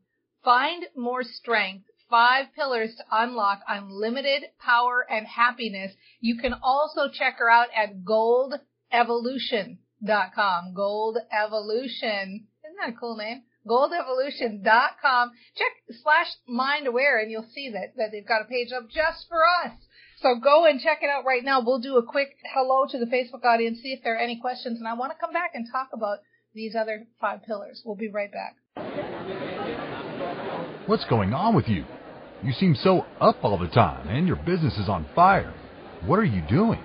Find 0.44 0.84
More 0.96 1.24
Strength 1.24 1.87
five 2.10 2.46
pillars 2.54 2.94
to 2.96 3.04
unlock 3.10 3.62
unlimited 3.68 4.44
power 4.58 5.06
and 5.08 5.26
happiness. 5.26 5.92
You 6.20 6.36
can 6.38 6.54
also 6.62 7.08
check 7.08 7.38
her 7.38 7.50
out 7.50 7.68
at 7.76 8.04
goldevolution.com. 8.04 10.74
Gold 10.74 11.18
Evolution. 11.32 12.46
Isn't 12.64 12.76
that 12.80 12.90
a 12.90 12.98
cool 12.98 13.16
name? 13.16 13.42
goldevolution.com. 13.68 15.32
Check 15.54 15.72
slash 16.02 16.28
mind 16.46 16.86
aware 16.86 17.20
and 17.20 17.30
you'll 17.30 17.48
see 17.54 17.70
that, 17.70 17.94
that 17.96 18.10
they've 18.12 18.26
got 18.26 18.42
a 18.42 18.46
page 18.46 18.72
up 18.72 18.88
just 18.88 19.28
for 19.28 19.42
us. 19.64 19.72
So 20.20 20.34
go 20.42 20.66
and 20.66 20.80
check 20.80 20.98
it 21.02 21.10
out 21.10 21.24
right 21.24 21.44
now. 21.44 21.60
We'll 21.64 21.78
do 21.78 21.96
a 21.96 22.02
quick 22.02 22.36
hello 22.52 22.86
to 22.90 22.98
the 22.98 23.06
Facebook 23.06 23.44
audience, 23.44 23.78
see 23.82 23.92
if 23.92 24.02
there 24.02 24.16
are 24.16 24.18
any 24.18 24.40
questions, 24.40 24.78
and 24.78 24.88
I 24.88 24.94
want 24.94 25.12
to 25.12 25.18
come 25.18 25.32
back 25.32 25.52
and 25.54 25.66
talk 25.70 25.90
about 25.92 26.18
these 26.54 26.74
other 26.74 27.06
five 27.20 27.44
pillars. 27.44 27.82
We'll 27.84 27.94
be 27.94 28.08
right 28.08 28.30
back. 28.32 28.56
What's 30.86 31.04
going 31.04 31.34
on 31.34 31.54
with 31.54 31.68
you? 31.68 31.84
You 32.42 32.52
seem 32.52 32.76
so 32.76 33.04
up 33.20 33.36
all 33.42 33.58
the 33.58 33.66
time, 33.68 34.08
and 34.08 34.26
your 34.26 34.36
business 34.36 34.78
is 34.78 34.88
on 34.88 35.06
fire. 35.14 35.52
What 36.06 36.20
are 36.20 36.24
you 36.24 36.42
doing? 36.48 36.80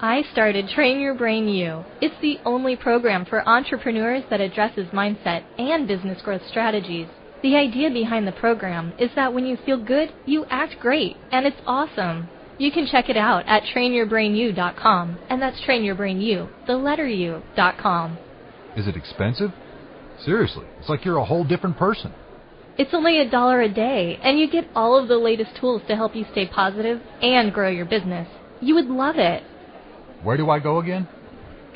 I 0.00 0.22
started 0.32 0.68
Train 0.68 0.98
Your 0.98 1.14
Brain 1.14 1.46
U. 1.46 1.84
It's 2.00 2.20
the 2.20 2.40
only 2.44 2.74
program 2.74 3.24
for 3.24 3.48
entrepreneurs 3.48 4.24
that 4.28 4.40
addresses 4.40 4.88
mindset 4.88 5.44
and 5.56 5.86
business 5.86 6.20
growth 6.22 6.42
strategies. 6.48 7.06
The 7.44 7.54
idea 7.54 7.90
behind 7.90 8.26
the 8.26 8.32
program 8.32 8.92
is 8.98 9.10
that 9.14 9.32
when 9.32 9.46
you 9.46 9.56
feel 9.64 9.76
good, 9.82 10.12
you 10.26 10.46
act 10.50 10.80
great, 10.80 11.16
and 11.30 11.46
it's 11.46 11.60
awesome. 11.64 12.28
You 12.58 12.72
can 12.72 12.86
check 12.86 13.08
it 13.08 13.16
out 13.16 13.44
at 13.46 13.62
trainyourbrainu.com, 13.62 15.18
and 15.30 15.40
that's 15.40 15.60
trainyourbrainu, 15.60 16.66
the 16.66 16.76
letter 16.76 17.06
u.com. 17.06 18.18
Is 18.76 18.88
it 18.88 18.96
expensive? 18.96 19.52
Seriously, 20.24 20.66
it's 20.80 20.88
like 20.88 21.04
you're 21.04 21.18
a 21.18 21.24
whole 21.24 21.44
different 21.44 21.76
person. 21.76 22.12
It's 22.78 22.94
only 22.94 23.20
a 23.20 23.28
dollar 23.28 23.60
a 23.60 23.68
day, 23.68 24.18
and 24.22 24.38
you 24.38 24.50
get 24.50 24.66
all 24.74 24.96
of 24.96 25.06
the 25.06 25.18
latest 25.18 25.56
tools 25.60 25.82
to 25.88 25.96
help 25.96 26.16
you 26.16 26.24
stay 26.32 26.46
positive 26.46 27.02
and 27.20 27.52
grow 27.52 27.68
your 27.68 27.84
business. 27.84 28.26
You 28.60 28.74
would 28.76 28.86
love 28.86 29.16
it. 29.18 29.42
Where 30.22 30.38
do 30.38 30.48
I 30.48 30.58
go 30.58 30.78
again? 30.78 31.06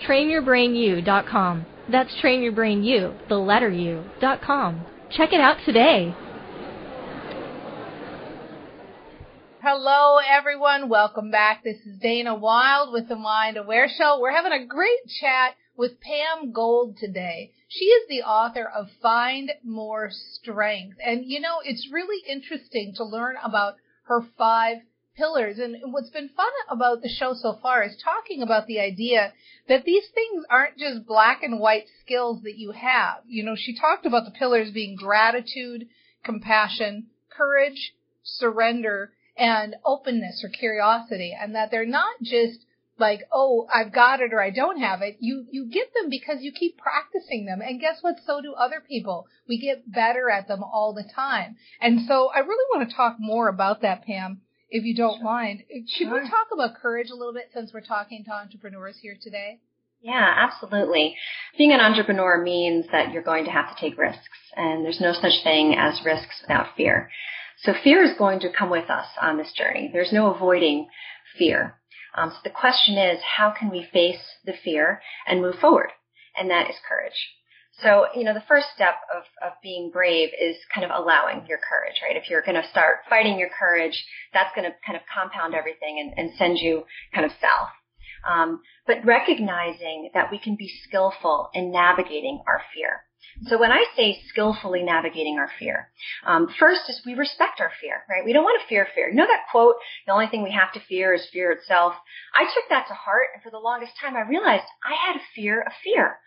TrainYourBrainU.com. 0.07 1.67
That's 1.91 2.15
TrainYourBrainU, 2.23 3.29
the 3.29 3.37
letter 3.37 3.71
U, 3.71 4.05
dot 4.21 4.41
com. 4.41 4.87
Check 5.11 5.33
it 5.33 5.41
out 5.41 5.59
today. 5.67 6.15
Hello, 9.63 10.19
everyone. 10.19 10.89
Welcome 10.89 11.31
back. 11.31 11.63
This 11.63 11.77
is 11.87 11.99
Dana 12.01 12.35
Wilde 12.35 12.93
with 12.93 13.09
the 13.09 13.17
Mind 13.17 13.57
Aware 13.57 13.89
Show. 13.99 14.19
We're 14.21 14.33
having 14.33 14.53
a 14.53 14.65
great 14.65 15.01
chat 15.21 15.57
with 15.77 16.01
Pam 16.01 16.53
Gold 16.53 16.97
today. 16.99 17.53
She 17.69 17.87
is 17.87 18.09
the 18.09 18.23
author 18.23 18.65
of 18.65 18.89
Find 19.03 19.51
More 19.65 20.11
Strength. 20.11 20.99
And 21.05 21.25
you 21.25 21.41
know, 21.41 21.61
it's 21.65 21.91
really 21.93 22.23
interesting 22.29 22.95
to 22.97 23.05
learn 23.05 23.37
about 23.43 23.77
her 24.05 24.23
five 24.39 24.79
pillars. 25.17 25.59
And 25.59 25.77
what's 25.93 26.11
been 26.11 26.29
fun 26.29 26.53
about 26.71 27.03
the 27.03 27.09
show 27.09 27.35
so 27.35 27.59
far 27.63 27.83
is 27.83 27.97
talking 28.03 28.43
about 28.43 28.67
the 28.67 28.81
idea 28.81 29.33
that 29.69 29.85
these 29.85 30.05
things 30.15 30.45
aren't 30.51 30.79
just 30.79 31.07
black 31.07 31.43
and 31.43 31.59
white 31.59 31.87
skills 32.03 32.43
that 32.43 32.57
you 32.57 32.73
have. 32.73 33.19
You 33.27 33.45
know, 33.45 33.57
she 33.57 33.79
talked 33.79 34.07
about 34.07 34.25
the 34.25 34.39
pillars 34.39 34.71
being 34.71 34.97
gratitude, 34.97 35.89
compassion, 36.25 37.07
courage, 37.31 37.95
surrender, 38.23 39.13
and 39.37 39.77
openness 39.85 40.43
or 40.45 40.49
curiosity, 40.49 41.37
and 41.39 41.55
that 41.55 41.71
they're 41.71 41.87
not 41.87 42.17
just 42.23 42.61
like, 42.99 43.21
oh, 43.33 43.67
I've 43.73 43.93
got 43.93 44.21
it 44.21 44.33
or 44.33 44.41
I 44.41 44.51
don't 44.51 44.81
have 44.81 45.03
it. 45.03 45.17
You, 45.21 45.45
you 45.51 45.69
get 45.71 45.93
them 45.95 46.09
because 46.11 46.39
you 46.41 46.53
keep 46.53 46.79
practicing 46.79 47.45
them. 47.45 47.61
And 47.61 47.81
guess 47.81 47.99
what? 48.01 48.17
So 48.27 48.41
do 48.41 48.55
other 48.55 48.83
people. 48.87 49.27
We 49.49 49.59
get 49.61 49.91
better 49.91 50.31
at 50.31 50.49
them 50.49 50.63
all 50.63 50.95
the 50.95 51.09
time. 51.15 51.57
And 51.81 52.07
so 52.07 52.31
I 52.35 52.41
really 52.41 52.65
want 52.75 52.89
to 52.89 52.97
talk 52.97 53.17
more 53.19 53.49
about 53.49 53.83
that, 53.83 54.05
Pam, 54.05 54.41
if 54.71 54.85
you 54.85 54.97
don't 54.97 55.23
mind. 55.23 55.63
Should 55.89 56.09
sure. 56.09 56.23
we 56.23 56.29
talk 56.29 56.49
about 56.53 56.81
courage 56.81 57.11
a 57.11 57.17
little 57.17 57.35
bit 57.35 57.51
since 57.53 57.73
we're 57.73 57.81
talking 57.81 58.25
to 58.25 58.33
entrepreneurs 58.33 58.97
here 59.01 59.17
today? 59.21 59.61
Yeah, 60.03 60.35
absolutely. 60.37 61.17
Being 61.59 61.73
an 61.73 61.81
entrepreneur 61.81 62.43
means 62.43 62.87
that 62.93 63.13
you're 63.13 63.23
going 63.23 63.45
to 63.47 63.51
have 63.51 63.75
to 63.75 63.81
take 63.81 63.99
risks 63.99 64.39
and 64.55 64.85
there's 64.85 65.01
no 65.01 65.13
such 65.13 65.43
thing 65.43 65.75
as 65.77 66.01
risks 66.05 66.41
without 66.43 66.77
fear. 66.77 67.11
So 67.63 67.73
fear 67.83 68.05
is 68.05 68.17
going 68.19 68.41
to 68.41 68.53
come 68.53 68.71
with 68.71 68.91
us 68.91 69.07
on 69.21 69.39
this 69.39 69.53
journey. 69.53 69.91
There's 69.93 70.13
no 70.13 70.33
avoiding 70.33 70.89
fear. 71.39 71.76
Um, 72.17 72.31
so 72.31 72.39
the 72.43 72.51
question 72.51 72.97
is, 72.97 73.21
how 73.37 73.51
can 73.57 73.71
we 73.71 73.87
face 73.93 74.23
the 74.45 74.55
fear 74.65 75.03
and 75.27 75.43
move 75.43 75.57
forward? 75.61 75.91
And 76.37 76.51
that 76.51 76.69
is 76.71 76.77
courage. 76.89 77.29
So, 77.83 78.07
you 78.15 78.25
know, 78.25 78.33
the 78.33 78.45
first 78.49 78.69
step 78.75 78.95
of, 79.15 79.25
of 79.47 79.53
being 79.63 79.91
brave 79.93 80.31
is 80.41 80.57
kind 80.75 80.85
of 80.85 80.91
allowing 80.91 81.47
your 81.47 81.59
courage, 81.59 82.01
right? 82.03 82.17
If 82.17 82.31
you're 82.31 82.41
going 82.41 82.61
to 82.61 82.69
start 82.71 83.01
fighting 83.11 83.39
your 83.39 83.51
courage, 83.51 84.03
that's 84.33 84.55
going 84.57 84.65
to 84.65 84.75
kind 84.85 84.97
of 84.97 85.03
compound 85.13 85.55
everything 85.55 86.01
and, 86.01 86.15
and 86.17 86.37
send 86.39 86.59
you 86.59 86.85
kind 87.15 87.27
of 87.27 87.33
south. 87.33 87.69
Um, 88.27 88.63
but 88.87 89.05
recognizing 89.05 90.11
that 90.15 90.31
we 90.31 90.39
can 90.39 90.57
be 90.57 90.73
skillful 90.89 91.51
in 91.53 91.71
navigating 91.71 92.41
our 92.47 92.63
fear. 92.75 93.03
So 93.49 93.59
when 93.59 93.71
I 93.71 93.85
say 93.97 94.23
skillfully 94.29 94.83
navigating 94.83 95.39
our 95.39 95.51
fear, 95.59 95.91
um, 96.25 96.49
first 96.59 96.89
is 96.89 97.03
we 97.05 97.15
respect 97.15 97.61
our 97.61 97.71
fear, 97.81 98.03
right? 98.09 98.25
We 98.25 98.33
don't 98.33 98.45
want 98.45 98.61
to 98.61 98.69
fear 98.69 98.89
fear. 98.95 99.09
You 99.09 99.15
know 99.15 99.27
that 99.27 99.51
quote, 99.51 99.77
the 100.07 100.13
only 100.13 100.27
thing 100.29 100.43
we 100.43 100.53
have 100.53 100.73
to 100.73 100.81
fear 100.89 101.13
is 101.13 101.27
fear 101.33 101.53
itself? 101.53 101.93
I 102.35 102.45
took 102.45 102.69
that 102.71 102.87
to 102.89 102.95
heart 102.95 103.29
and 103.35 103.43
for 103.43 103.51
the 103.51 103.59
longest 103.59 103.93
time 104.01 104.17
I 104.17 104.23
realized 104.23 104.65
I 104.83 104.95
had 104.95 105.17
a 105.17 105.25
fear 105.35 105.61
of 105.61 105.73
fear. 105.85 106.19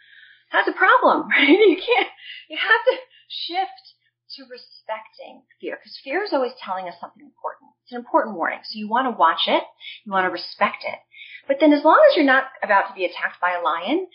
That's 0.52 0.68
a 0.68 0.74
problem, 0.74 1.30
right? 1.30 1.50
You 1.50 1.78
can't, 1.78 2.08
you 2.50 2.58
have 2.58 2.84
to 2.86 2.96
shift 3.28 4.00
to 4.38 4.44
respecting 4.46 5.42
fear 5.60 5.78
because 5.78 5.98
fear 6.04 6.24
is 6.24 6.34
always 6.34 6.54
telling 6.62 6.88
us 6.88 6.96
something 7.02 7.26
important. 7.26 7.72
It's 7.84 7.94
an 7.94 7.98
important 7.98 8.36
warning. 8.36 8.60
So 8.64 8.78
you 8.78 8.88
want 8.88 9.08
to 9.08 9.18
watch 9.18 9.48
it. 9.48 9.64
You 10.06 10.12
want 10.12 10.26
to 10.26 10.32
respect 10.32 10.86
it. 10.86 11.00
But 11.48 11.58
then 11.60 11.74
as 11.74 11.84
long 11.84 12.00
as 12.12 12.16
you're 12.16 12.26
not 12.26 12.46
about 12.62 12.90
to 12.90 12.94
be 12.94 13.06
attacked 13.06 13.42
by 13.42 13.58
a 13.58 13.64
lion, 13.64 14.08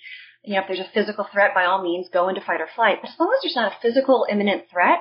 you 0.45 0.55
know, 0.55 0.61
if 0.61 0.67
there's 0.69 0.81
a 0.81 0.93
physical 0.93 1.27
threat, 1.33 1.55
by 1.55 1.65
all 1.65 1.83
means, 1.83 2.09
go 2.13 2.29
into 2.29 2.41
fight 2.41 2.61
or 2.61 2.69
flight. 2.75 2.99
But 3.01 3.11
as 3.11 3.17
long 3.19 3.33
as 3.37 3.43
there's 3.43 3.57
not 3.57 3.73
a 3.73 3.81
physical 3.81 4.27
imminent 4.31 4.65
threat, 4.71 4.99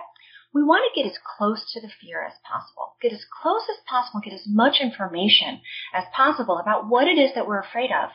we 0.54 0.64
want 0.64 0.84
to 0.88 1.02
get 1.02 1.10
as 1.10 1.18
close 1.38 1.64
to 1.74 1.82
the 1.82 1.90
fear 2.00 2.24
as 2.24 2.34
possible. 2.44 2.94
Get 3.02 3.12
as 3.12 3.26
close 3.42 3.64
as 3.70 3.84
possible, 3.88 4.22
get 4.24 4.34
as 4.34 4.46
much 4.48 4.78
information 4.82 5.60
as 5.94 6.04
possible 6.16 6.60
about 6.60 6.88
what 6.88 7.08
it 7.08 7.20
is 7.20 7.32
that 7.36 7.48
we're 7.48 7.60
afraid 7.60 7.90
of 7.92 8.10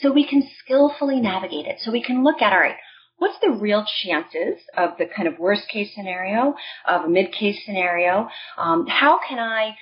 so 0.00 0.12
we 0.12 0.26
can 0.26 0.42
skillfully 0.58 1.20
navigate 1.20 1.66
it. 1.66 1.76
So 1.80 1.92
we 1.92 2.02
can 2.02 2.24
look 2.24 2.42
at, 2.42 2.52
all 2.52 2.58
right, 2.58 2.76
what's 3.16 3.38
the 3.40 3.52
real 3.52 3.86
chances 4.02 4.60
of 4.76 4.98
the 4.98 5.06
kind 5.06 5.28
of 5.28 5.38
worst 5.38 5.68
case 5.72 5.94
scenario, 5.94 6.54
of 6.86 7.04
a 7.04 7.08
mid 7.08 7.32
case 7.32 7.64
scenario? 7.64 8.28
Um, 8.58 8.86
how 8.86 9.20
can 9.26 9.38
I 9.38 9.76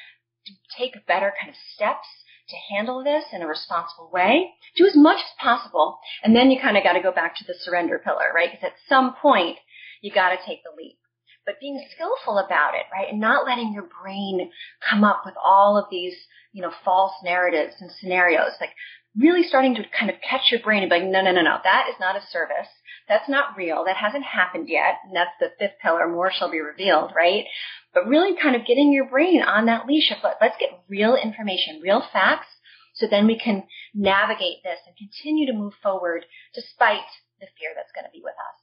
take 0.78 1.06
better 1.06 1.32
kind 1.40 1.50
of 1.50 1.56
steps 1.74 2.06
to 2.48 2.74
handle 2.74 3.04
this 3.04 3.24
in 3.32 3.42
a 3.42 3.46
responsible 3.46 4.10
way. 4.12 4.50
Do 4.76 4.86
as 4.86 4.96
much 4.96 5.18
as 5.18 5.32
possible. 5.38 5.98
And 6.22 6.34
then 6.34 6.50
you 6.50 6.60
kind 6.60 6.76
of 6.76 6.82
got 6.82 6.94
to 6.94 7.02
go 7.02 7.12
back 7.12 7.36
to 7.36 7.44
the 7.44 7.54
surrender 7.54 8.00
pillar, 8.04 8.32
right? 8.34 8.50
Because 8.50 8.64
at 8.64 8.88
some 8.88 9.14
point, 9.20 9.58
you 10.02 10.12
got 10.12 10.30
to 10.30 10.36
take 10.36 10.62
the 10.62 10.76
leap. 10.76 10.96
But 11.44 11.60
being 11.60 11.84
skillful 11.94 12.38
about 12.38 12.74
it, 12.74 12.86
right? 12.92 13.08
And 13.10 13.20
not 13.20 13.46
letting 13.46 13.72
your 13.72 13.88
brain 14.02 14.50
come 14.88 15.02
up 15.02 15.22
with 15.24 15.34
all 15.42 15.76
of 15.76 15.86
these, 15.90 16.14
you 16.52 16.62
know, 16.62 16.72
false 16.84 17.14
narratives 17.24 17.74
and 17.80 17.90
scenarios. 17.90 18.52
Like 18.60 18.70
really 19.18 19.42
starting 19.42 19.74
to 19.74 19.82
kind 19.98 20.10
of 20.10 20.16
catch 20.28 20.50
your 20.50 20.60
brain 20.60 20.82
and 20.82 20.90
be 20.90 20.96
like, 20.96 21.08
no, 21.08 21.20
no, 21.20 21.32
no, 21.32 21.42
no, 21.42 21.58
that 21.64 21.86
is 21.88 21.96
not 22.00 22.16
a 22.16 22.26
service. 22.30 22.68
That's 23.12 23.28
not 23.28 23.58
real. 23.58 23.84
That 23.84 23.96
hasn't 23.96 24.24
happened 24.24 24.70
yet. 24.70 25.00
And 25.04 25.14
that's 25.14 25.36
the 25.38 25.52
fifth 25.58 25.76
pillar. 25.82 26.08
More 26.08 26.32
shall 26.32 26.50
be 26.50 26.60
revealed, 26.60 27.12
right? 27.14 27.44
But 27.92 28.08
really 28.08 28.40
kind 28.40 28.56
of 28.56 28.66
getting 28.66 28.90
your 28.90 29.04
brain 29.04 29.42
on 29.42 29.66
that 29.66 29.86
leash 29.86 30.10
of 30.10 30.16
let, 30.24 30.38
let's 30.40 30.56
get 30.58 30.80
real 30.88 31.14
information, 31.14 31.82
real 31.82 32.02
facts, 32.10 32.48
so 32.94 33.06
then 33.06 33.26
we 33.26 33.38
can 33.38 33.64
navigate 33.92 34.62
this 34.64 34.78
and 34.86 34.96
continue 34.96 35.46
to 35.46 35.58
move 35.58 35.74
forward 35.82 36.24
despite 36.54 37.04
the 37.38 37.48
fear 37.60 37.72
that's 37.76 37.92
going 37.92 38.06
to 38.06 38.10
be 38.16 38.22
with 38.24 38.32
us. 38.32 38.61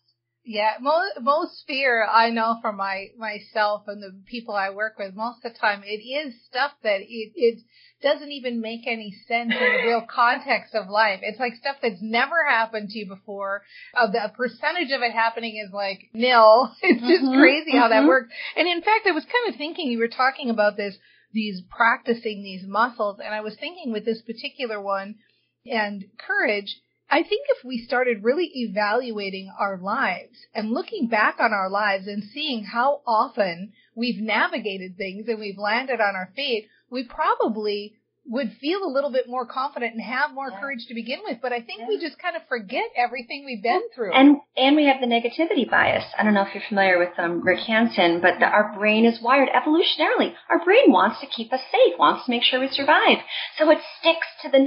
Yeah, 0.49 0.77
most 0.81 1.21
most 1.21 1.63
fear 1.67 2.03
I 2.03 2.31
know 2.31 2.57
for 2.59 2.73
my 2.73 3.09
myself 3.19 3.83
and 3.85 4.01
the 4.01 4.19
people 4.25 4.55
I 4.55 4.71
work 4.71 4.97
with. 4.97 5.13
Most 5.13 5.45
of 5.45 5.53
the 5.53 5.59
time, 5.59 5.83
it 5.85 6.01
is 6.01 6.33
stuff 6.47 6.71
that 6.81 7.01
it 7.01 7.33
it 7.35 7.59
doesn't 8.01 8.31
even 8.31 8.59
make 8.59 8.87
any 8.87 9.13
sense 9.27 9.53
in 9.53 9.59
the 9.59 9.83
real 9.85 10.01
context 10.09 10.73
of 10.73 10.89
life. 10.89 11.19
It's 11.21 11.39
like 11.39 11.53
stuff 11.53 11.75
that's 11.83 12.01
never 12.01 12.43
happened 12.49 12.89
to 12.89 12.97
you 12.97 13.05
before. 13.05 13.61
Uh, 13.95 14.07
the 14.07 14.31
percentage 14.35 14.89
of 14.89 15.03
it 15.03 15.11
happening 15.11 15.63
is 15.63 15.71
like 15.71 16.09
nil. 16.15 16.73
It's 16.81 16.99
just 16.99 17.25
mm-hmm, 17.25 17.39
crazy 17.39 17.77
how 17.77 17.89
that 17.89 17.99
mm-hmm. 17.99 18.07
works. 18.07 18.33
And 18.57 18.67
in 18.67 18.81
fact, 18.81 19.05
I 19.05 19.11
was 19.11 19.25
kind 19.25 19.53
of 19.53 19.55
thinking 19.55 19.91
you 19.91 19.99
were 19.99 20.07
talking 20.07 20.49
about 20.49 20.77
this 20.77 20.97
these 21.31 21.61
practicing 21.69 22.41
these 22.41 22.63
muscles, 22.65 23.19
and 23.23 23.35
I 23.35 23.41
was 23.41 23.55
thinking 23.59 23.91
with 23.91 24.03
this 24.03 24.23
particular 24.23 24.81
one 24.81 25.13
and 25.67 26.05
courage 26.17 26.75
I 27.11 27.23
think 27.23 27.47
if 27.49 27.65
we 27.65 27.79
started 27.79 28.23
really 28.23 28.51
evaluating 28.53 29.51
our 29.59 29.77
lives 29.77 30.37
and 30.53 30.71
looking 30.71 31.07
back 31.07 31.37
on 31.39 31.53
our 31.53 31.69
lives 31.69 32.07
and 32.07 32.23
seeing 32.23 32.63
how 32.63 33.01
often 33.07 33.73
we've 33.95 34.21
navigated 34.21 34.95
things 34.97 35.27
and 35.27 35.39
we've 35.39 35.57
landed 35.57 35.99
on 35.99 36.15
our 36.15 36.31
feet, 36.35 36.67
we 36.91 37.03
probably 37.03 37.95
would 38.29 38.53
feel 38.61 38.83
a 38.83 38.93
little 38.93 39.11
bit 39.11 39.27
more 39.27 39.45
confident 39.47 39.93
and 39.95 40.03
have 40.03 40.33
more 40.35 40.49
yeah. 40.51 40.59
courage 40.59 40.85
to 40.87 40.93
begin 40.93 41.19
with. 41.25 41.39
But 41.41 41.51
I 41.51 41.61
think 41.61 41.79
yeah. 41.81 41.87
we 41.87 41.99
just 41.99 42.19
kind 42.19 42.35
of 42.35 42.43
forget 42.47 42.85
everything 42.95 43.43
we've 43.43 43.63
been 43.63 43.81
through. 43.95 44.13
And 44.13 44.37
and 44.55 44.75
we 44.75 44.85
have 44.85 45.01
the 45.01 45.07
negativity 45.07 45.67
bias. 45.67 46.05
I 46.17 46.23
don't 46.23 46.35
know 46.35 46.43
if 46.43 46.53
you're 46.53 46.63
familiar 46.69 46.99
with 46.99 47.17
um, 47.17 47.41
Rick 47.41 47.61
Hanson, 47.65 48.21
but 48.21 48.35
the, 48.39 48.45
our 48.45 48.75
brain 48.77 49.05
is 49.05 49.19
wired 49.19 49.49
evolutionarily. 49.49 50.33
Our 50.47 50.63
brain 50.63 50.91
wants 50.91 51.19
to 51.21 51.27
keep 51.27 51.51
us 51.51 51.61
safe, 51.71 51.97
wants 51.97 52.25
to 52.25 52.31
make 52.31 52.43
sure 52.43 52.59
we 52.59 52.69
survive. 52.69 53.17
So 53.57 53.69
it 53.71 53.79
sticks 53.99 54.27
to 54.43 54.49
the. 54.51 54.59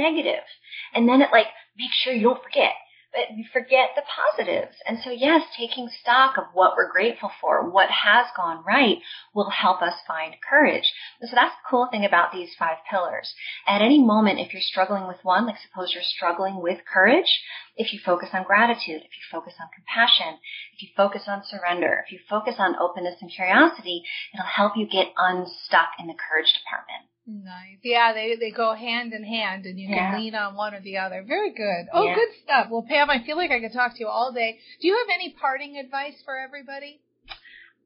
And 0.95 1.09
then 1.09 1.23
it 1.23 1.29
like 1.31 1.47
make 1.77 1.91
sure 1.93 2.13
you 2.13 2.23
don't 2.23 2.43
forget. 2.43 2.73
But 3.13 3.37
you 3.37 3.45
forget 3.53 3.91
the 3.95 4.03
positives. 4.09 4.75
And 4.89 4.99
so 5.05 5.11
yes, 5.11 5.45
taking 5.55 5.91
stock 6.01 6.39
of 6.39 6.45
what 6.55 6.73
we're 6.79 6.91
grateful 6.91 7.31
for, 7.43 7.69
what 7.69 7.91
has 7.91 8.25
gone 8.35 8.65
right 8.67 9.03
will 9.35 9.51
help 9.51 9.83
us 9.83 9.93
find 10.09 10.35
courage. 10.41 10.91
And 11.21 11.29
so 11.29 11.37
that's 11.37 11.55
the 11.55 11.69
cool 11.69 11.89
thing 11.91 12.07
about 12.07 12.33
these 12.33 12.55
five 12.59 12.79
pillars. 12.91 13.35
At 13.69 13.83
any 13.83 14.03
moment, 14.03 14.41
if 14.41 14.55
you're 14.55 14.63
struggling 14.63 15.07
with 15.07 15.19
one, 15.25 15.45
like 15.45 15.57
suppose 15.61 15.93
you're 15.93 16.03
struggling 16.03 16.63
with 16.63 16.87
courage, 16.91 17.29
if 17.77 17.93
you 17.93 18.01
focus 18.03 18.31
on 18.33 18.45
gratitude, 18.45 19.03
if 19.05 19.13
you 19.13 19.25
focus 19.31 19.53
on 19.61 19.69
compassion, 19.75 20.39
if 20.73 20.81
you 20.81 20.89
focus 20.97 21.25
on 21.29 21.45
surrender, 21.45 22.03
if 22.07 22.13
you 22.13 22.19
focus 22.31 22.55
on 22.59 22.81
openness 22.81 23.21
and 23.21 23.31
curiosity, 23.31 24.05
it'll 24.33 24.47
help 24.47 24.73
you 24.75 24.89
get 24.89 25.13
unstuck 25.19 25.89
in 25.99 26.07
the 26.07 26.17
courage 26.17 26.49
department. 26.55 27.12
Nice. 27.27 27.79
Yeah, 27.83 28.13
they 28.13 28.35
they 28.35 28.51
go 28.51 28.75
hand 28.75 29.13
in 29.13 29.23
hand, 29.23 29.65
and 29.65 29.79
you 29.79 29.89
can 29.89 30.21
lean 30.21 30.35
on 30.35 30.57
one 30.57 30.75
or 30.75 30.81
the 30.81 30.99
other. 30.99 31.23
Very 31.27 31.53
good. 31.53 31.87
Oh, 31.93 32.05
yeah. 32.05 32.17
good 32.17 32.29
stuff. 32.43 32.67
Well, 32.69 32.85
Pam, 32.89 33.11
I 33.11 33.25
feel 33.25 33.37
like 33.37 33.53
I 33.53 33.61
could 33.61 33.73
talk 33.73 33.93
to 33.93 34.01
you 34.01 34.09
all 34.09 34.33
day. 34.33 34.59
Do 34.81 34.89
you 34.89 34.97
have 34.99 35.15
any 35.15 35.35
parting 35.41 35.77
advice 35.77 36.21
for 36.25 36.37
everybody? 36.37 37.01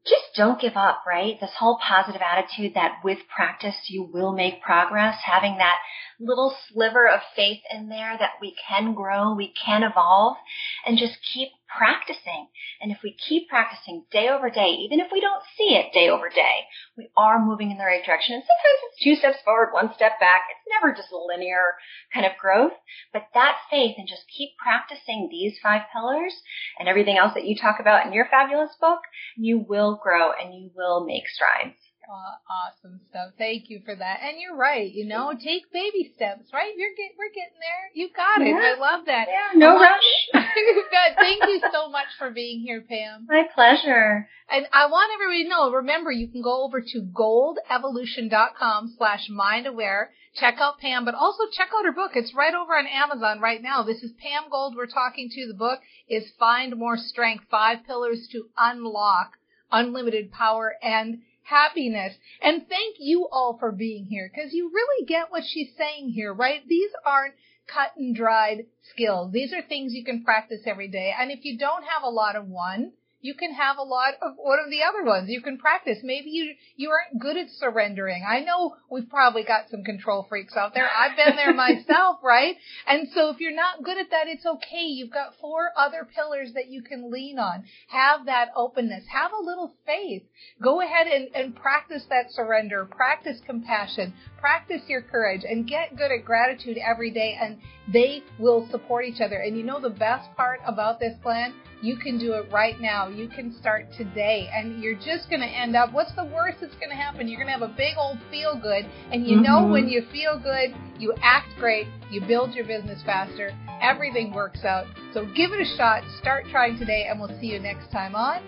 Just 0.06 0.36
don't 0.36 0.60
give 0.60 0.76
up, 0.76 1.02
right? 1.06 1.38
This 1.40 1.50
whole 1.58 1.78
positive 1.86 2.22
attitude 2.22 2.74
that 2.74 3.00
with 3.04 3.18
practice 3.34 3.74
you 3.88 4.08
will 4.10 4.32
make 4.32 4.62
progress, 4.62 5.16
having 5.22 5.58
that 5.58 5.76
little 6.20 6.54
sliver 6.68 7.08
of 7.08 7.20
faith 7.34 7.60
in 7.72 7.88
there 7.88 8.16
that 8.18 8.38
we 8.40 8.54
can 8.68 8.94
grow, 8.94 9.34
we 9.34 9.52
can 9.64 9.82
evolve, 9.82 10.36
and 10.84 10.98
just 10.98 11.18
keep 11.34 11.50
practicing. 11.76 12.48
And 12.80 12.92
if 12.92 12.98
we 13.02 13.16
keep 13.16 13.48
practicing 13.48 14.04
day 14.10 14.28
over 14.28 14.50
day, 14.50 14.78
even 14.86 15.00
if 15.00 15.08
we 15.12 15.20
don't 15.20 15.42
see 15.56 15.74
it 15.74 15.92
day 15.92 16.08
over 16.08 16.28
day, 16.28 16.66
we 16.96 17.08
are 17.16 17.44
moving 17.44 17.70
in 17.70 17.78
the 17.78 17.84
right 17.84 18.04
direction. 18.04 18.34
And 18.34 18.44
sometimes 18.44 18.80
it's 18.88 19.02
two 19.02 19.14
steps 19.16 19.42
forward, 19.44 19.72
one 19.72 19.92
step 19.94 20.18
back. 20.20 20.42
It's 20.50 20.68
never 20.70 20.94
just 20.94 21.12
a 21.12 21.18
linear 21.18 21.74
kind 22.14 22.26
of 22.26 22.38
growth. 22.40 22.72
But 23.12 23.28
that 23.34 23.56
faith 23.70 23.96
and 23.98 24.08
just 24.08 24.24
keep 24.28 24.50
practicing 24.62 25.28
these 25.30 25.58
five 25.62 25.82
pillars 25.92 26.34
and 26.78 26.88
everything 26.88 27.18
else 27.18 27.34
that 27.34 27.46
you 27.46 27.56
talk 27.56 27.80
about 27.80 28.06
in 28.06 28.12
your 28.12 28.28
fabulous 28.30 28.74
book, 28.80 29.00
you 29.36 29.58
will 29.58 29.98
grow 30.02 30.32
and 30.32 30.54
you 30.54 30.70
will 30.74 31.04
make 31.04 31.28
strides. 31.28 31.76
Uh, 32.08 32.38
awesome 32.48 33.00
stuff. 33.10 33.32
Thank 33.36 33.68
you 33.68 33.80
for 33.84 33.94
that. 33.94 34.20
And 34.22 34.38
you're 34.40 34.56
right. 34.56 34.92
You 34.92 35.06
know, 35.06 35.32
take 35.32 35.72
baby 35.72 36.12
steps. 36.14 36.52
Right? 36.52 36.72
You're 36.76 36.94
get 36.96 37.18
we're 37.18 37.34
getting 37.34 37.58
there. 37.58 37.90
You 37.94 38.08
got 38.14 38.40
it. 38.40 38.48
Yeah. 38.48 38.74
I 38.76 38.78
love 38.78 39.06
that. 39.06 39.26
Yeah. 39.28 39.58
No 39.58 39.74
rush. 39.74 40.10
Good. 40.32 41.16
Thank 41.16 41.42
you 41.44 41.60
so 41.72 41.88
much 41.90 42.06
for 42.18 42.30
being 42.30 42.60
here, 42.60 42.80
Pam. 42.80 43.26
My 43.28 43.44
pleasure. 43.54 44.28
And 44.48 44.66
I 44.72 44.86
want 44.86 45.10
everybody 45.14 45.44
to 45.44 45.50
know. 45.50 45.72
Remember, 45.72 46.12
you 46.12 46.28
can 46.28 46.42
go 46.42 46.64
over 46.64 46.80
to 46.80 47.02
goldevolution.com 47.02 48.94
slash 48.96 49.28
mindaware. 49.28 50.06
Check 50.38 50.56
out 50.60 50.78
Pam, 50.78 51.04
but 51.04 51.14
also 51.14 51.44
check 51.52 51.70
out 51.76 51.86
her 51.86 51.92
book. 51.92 52.12
It's 52.14 52.34
right 52.34 52.54
over 52.54 52.76
on 52.76 52.86
Amazon 52.86 53.40
right 53.40 53.62
now. 53.62 53.82
This 53.82 54.02
is 54.02 54.12
Pam 54.22 54.44
Gold. 54.50 54.74
We're 54.76 54.86
talking 54.86 55.28
to. 55.30 55.48
The 55.48 55.58
book 55.58 55.80
is 56.08 56.30
Find 56.38 56.76
More 56.76 56.96
Strength: 56.96 57.46
Five 57.50 57.78
Pillars 57.86 58.28
to 58.32 58.48
Unlock 58.56 59.32
Unlimited 59.72 60.30
Power 60.30 60.74
and 60.82 61.22
happiness. 61.46 62.14
And 62.42 62.68
thank 62.68 62.96
you 62.98 63.28
all 63.30 63.56
for 63.58 63.72
being 63.72 64.04
here 64.04 64.30
because 64.32 64.52
you 64.52 64.70
really 64.72 65.06
get 65.06 65.30
what 65.30 65.44
she's 65.46 65.70
saying 65.76 66.10
here, 66.10 66.32
right? 66.34 66.66
These 66.68 66.90
aren't 67.04 67.34
cut 67.66 67.92
and 67.96 68.14
dried 68.14 68.66
skills. 68.92 69.32
These 69.32 69.52
are 69.52 69.62
things 69.62 69.92
you 69.92 70.04
can 70.04 70.24
practice 70.24 70.60
every 70.66 70.88
day. 70.88 71.12
And 71.18 71.30
if 71.30 71.44
you 71.44 71.58
don't 71.58 71.84
have 71.84 72.02
a 72.02 72.10
lot 72.10 72.36
of 72.36 72.46
one, 72.46 72.92
you 73.26 73.34
can 73.34 73.52
have 73.52 73.76
a 73.78 73.82
lot 73.82 74.14
of 74.22 74.34
one 74.36 74.60
of 74.64 74.70
the 74.70 74.84
other 74.84 75.04
ones. 75.04 75.28
You 75.28 75.42
can 75.42 75.58
practice. 75.58 75.98
Maybe 76.04 76.30
you 76.30 76.54
you 76.76 76.90
aren't 76.90 77.20
good 77.20 77.36
at 77.36 77.50
surrendering. 77.58 78.24
I 78.26 78.40
know 78.40 78.76
we've 78.88 79.10
probably 79.10 79.42
got 79.42 79.68
some 79.68 79.82
control 79.82 80.26
freaks 80.28 80.56
out 80.56 80.74
there. 80.74 80.88
I've 80.88 81.16
been 81.16 81.34
there 81.34 81.52
myself, 81.66 82.18
right? 82.22 82.54
And 82.86 83.08
so 83.14 83.30
if 83.30 83.40
you're 83.40 83.54
not 83.54 83.82
good 83.82 83.98
at 83.98 84.10
that, 84.10 84.28
it's 84.28 84.46
okay. 84.46 84.84
You've 84.84 85.12
got 85.12 85.34
four 85.40 85.70
other 85.76 86.08
pillars 86.14 86.52
that 86.54 86.68
you 86.68 86.82
can 86.82 87.10
lean 87.10 87.40
on. 87.40 87.64
Have 87.88 88.26
that 88.26 88.50
openness. 88.54 89.04
Have 89.12 89.32
a 89.32 89.44
little 89.44 89.74
faith. 89.84 90.22
Go 90.62 90.80
ahead 90.80 91.08
and, 91.08 91.28
and 91.34 91.56
practice 91.56 92.04
that 92.08 92.30
surrender. 92.30 92.84
Practice 92.84 93.40
compassion. 93.44 94.14
Practice 94.46 94.82
your 94.86 95.02
courage 95.02 95.42
and 95.42 95.66
get 95.66 95.96
good 95.96 96.12
at 96.12 96.24
gratitude 96.24 96.78
every 96.78 97.10
day 97.10 97.36
and 97.42 97.58
they 97.92 98.22
will 98.38 98.68
support 98.70 99.04
each 99.04 99.20
other. 99.20 99.38
And 99.38 99.56
you 99.56 99.64
know 99.64 99.80
the 99.80 99.90
best 99.90 100.32
part 100.36 100.60
about 100.64 101.00
this 101.00 101.14
plan? 101.20 101.52
You 101.82 101.96
can 101.96 102.16
do 102.16 102.34
it 102.34 102.46
right 102.52 102.80
now. 102.80 103.08
You 103.08 103.26
can 103.26 103.52
start 103.58 103.88
today 103.98 104.48
and 104.54 104.80
you're 104.80 104.94
just 104.94 105.28
going 105.28 105.40
to 105.40 105.48
end 105.48 105.74
up, 105.74 105.92
what's 105.92 106.14
the 106.14 106.26
worst 106.26 106.58
that's 106.60 106.76
going 106.76 106.90
to 106.90 106.94
happen? 106.94 107.26
You're 107.26 107.40
going 107.42 107.52
to 107.52 107.58
have 107.58 107.68
a 107.68 107.74
big 107.76 107.96
old 107.98 108.18
feel 108.30 108.56
good. 108.56 108.88
And 109.10 109.26
you 109.26 109.38
mm-hmm. 109.38 109.42
know 109.42 109.66
when 109.66 109.88
you 109.88 110.06
feel 110.12 110.38
good, 110.38 110.76
you 110.96 111.12
act 111.24 111.48
great, 111.58 111.88
you 112.12 112.20
build 112.20 112.54
your 112.54 112.66
business 112.66 113.02
faster, 113.04 113.50
everything 113.82 114.32
works 114.32 114.64
out. 114.64 114.86
So 115.12 115.24
give 115.24 115.50
it 115.50 115.58
a 115.58 115.76
shot. 115.76 116.04
Start 116.20 116.44
trying 116.52 116.78
today 116.78 117.08
and 117.10 117.18
we'll 117.18 117.36
see 117.40 117.46
you 117.46 117.58
next 117.58 117.90
time 117.90 118.14
on 118.14 118.44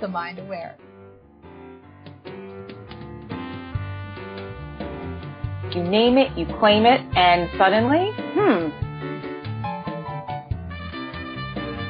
The 0.00 0.08
Mind 0.08 0.38
Aware. 0.38 0.78
You 5.74 5.82
name 5.82 6.18
it, 6.18 6.38
you 6.38 6.46
claim 6.60 6.86
it, 6.86 7.00
and 7.16 7.50
suddenly, 7.58 8.12
hmm, 8.14 8.70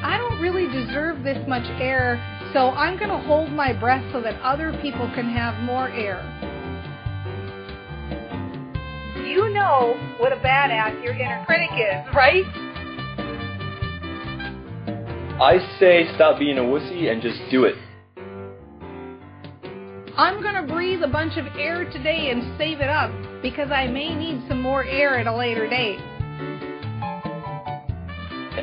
I 0.02 0.16
don't 0.16 0.40
really 0.40 0.72
deserve 0.72 1.22
this 1.22 1.36
much 1.46 1.64
air, 1.78 2.16
so 2.54 2.70
I'm 2.70 2.96
going 2.96 3.10
to 3.10 3.18
hold 3.18 3.52
my 3.52 3.74
breath 3.74 4.02
so 4.10 4.22
that 4.22 4.40
other 4.40 4.72
people 4.80 5.06
can 5.14 5.28
have 5.28 5.62
more 5.62 5.90
air. 5.90 6.24
You 9.26 9.50
know 9.50 10.00
what 10.16 10.32
a 10.32 10.36
badass 10.36 11.04
your 11.04 11.12
inner 11.12 11.44
critic 11.44 11.68
is, 11.72 12.14
right? 12.14 12.44
I 15.42 15.58
say 15.78 16.08
stop 16.14 16.38
being 16.38 16.56
a 16.56 16.62
wussy 16.62 17.12
and 17.12 17.20
just 17.20 17.38
do 17.50 17.64
it. 17.64 17.74
I'm 20.16 20.42
going 20.42 20.54
to 20.54 20.72
breathe 20.72 21.02
a 21.02 21.08
bunch 21.08 21.36
of 21.36 21.46
air 21.56 21.90
today 21.90 22.30
and 22.30 22.56
save 22.56 22.80
it 22.80 22.88
up 22.88 23.10
because 23.42 23.70
I 23.70 23.88
may 23.88 24.14
need 24.14 24.46
some 24.48 24.62
more 24.62 24.84
air 24.84 25.18
at 25.18 25.26
a 25.26 25.34
later 25.34 25.68
date 25.68 26.00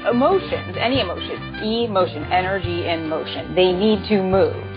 emotions, 0.10 0.76
any 0.80 1.00
emotion, 1.00 1.56
emotion, 1.64 2.24
energy 2.32 2.88
in 2.88 3.08
motion. 3.08 3.54
They 3.56 3.72
need 3.72 4.08
to 4.10 4.24
move. 4.24 4.71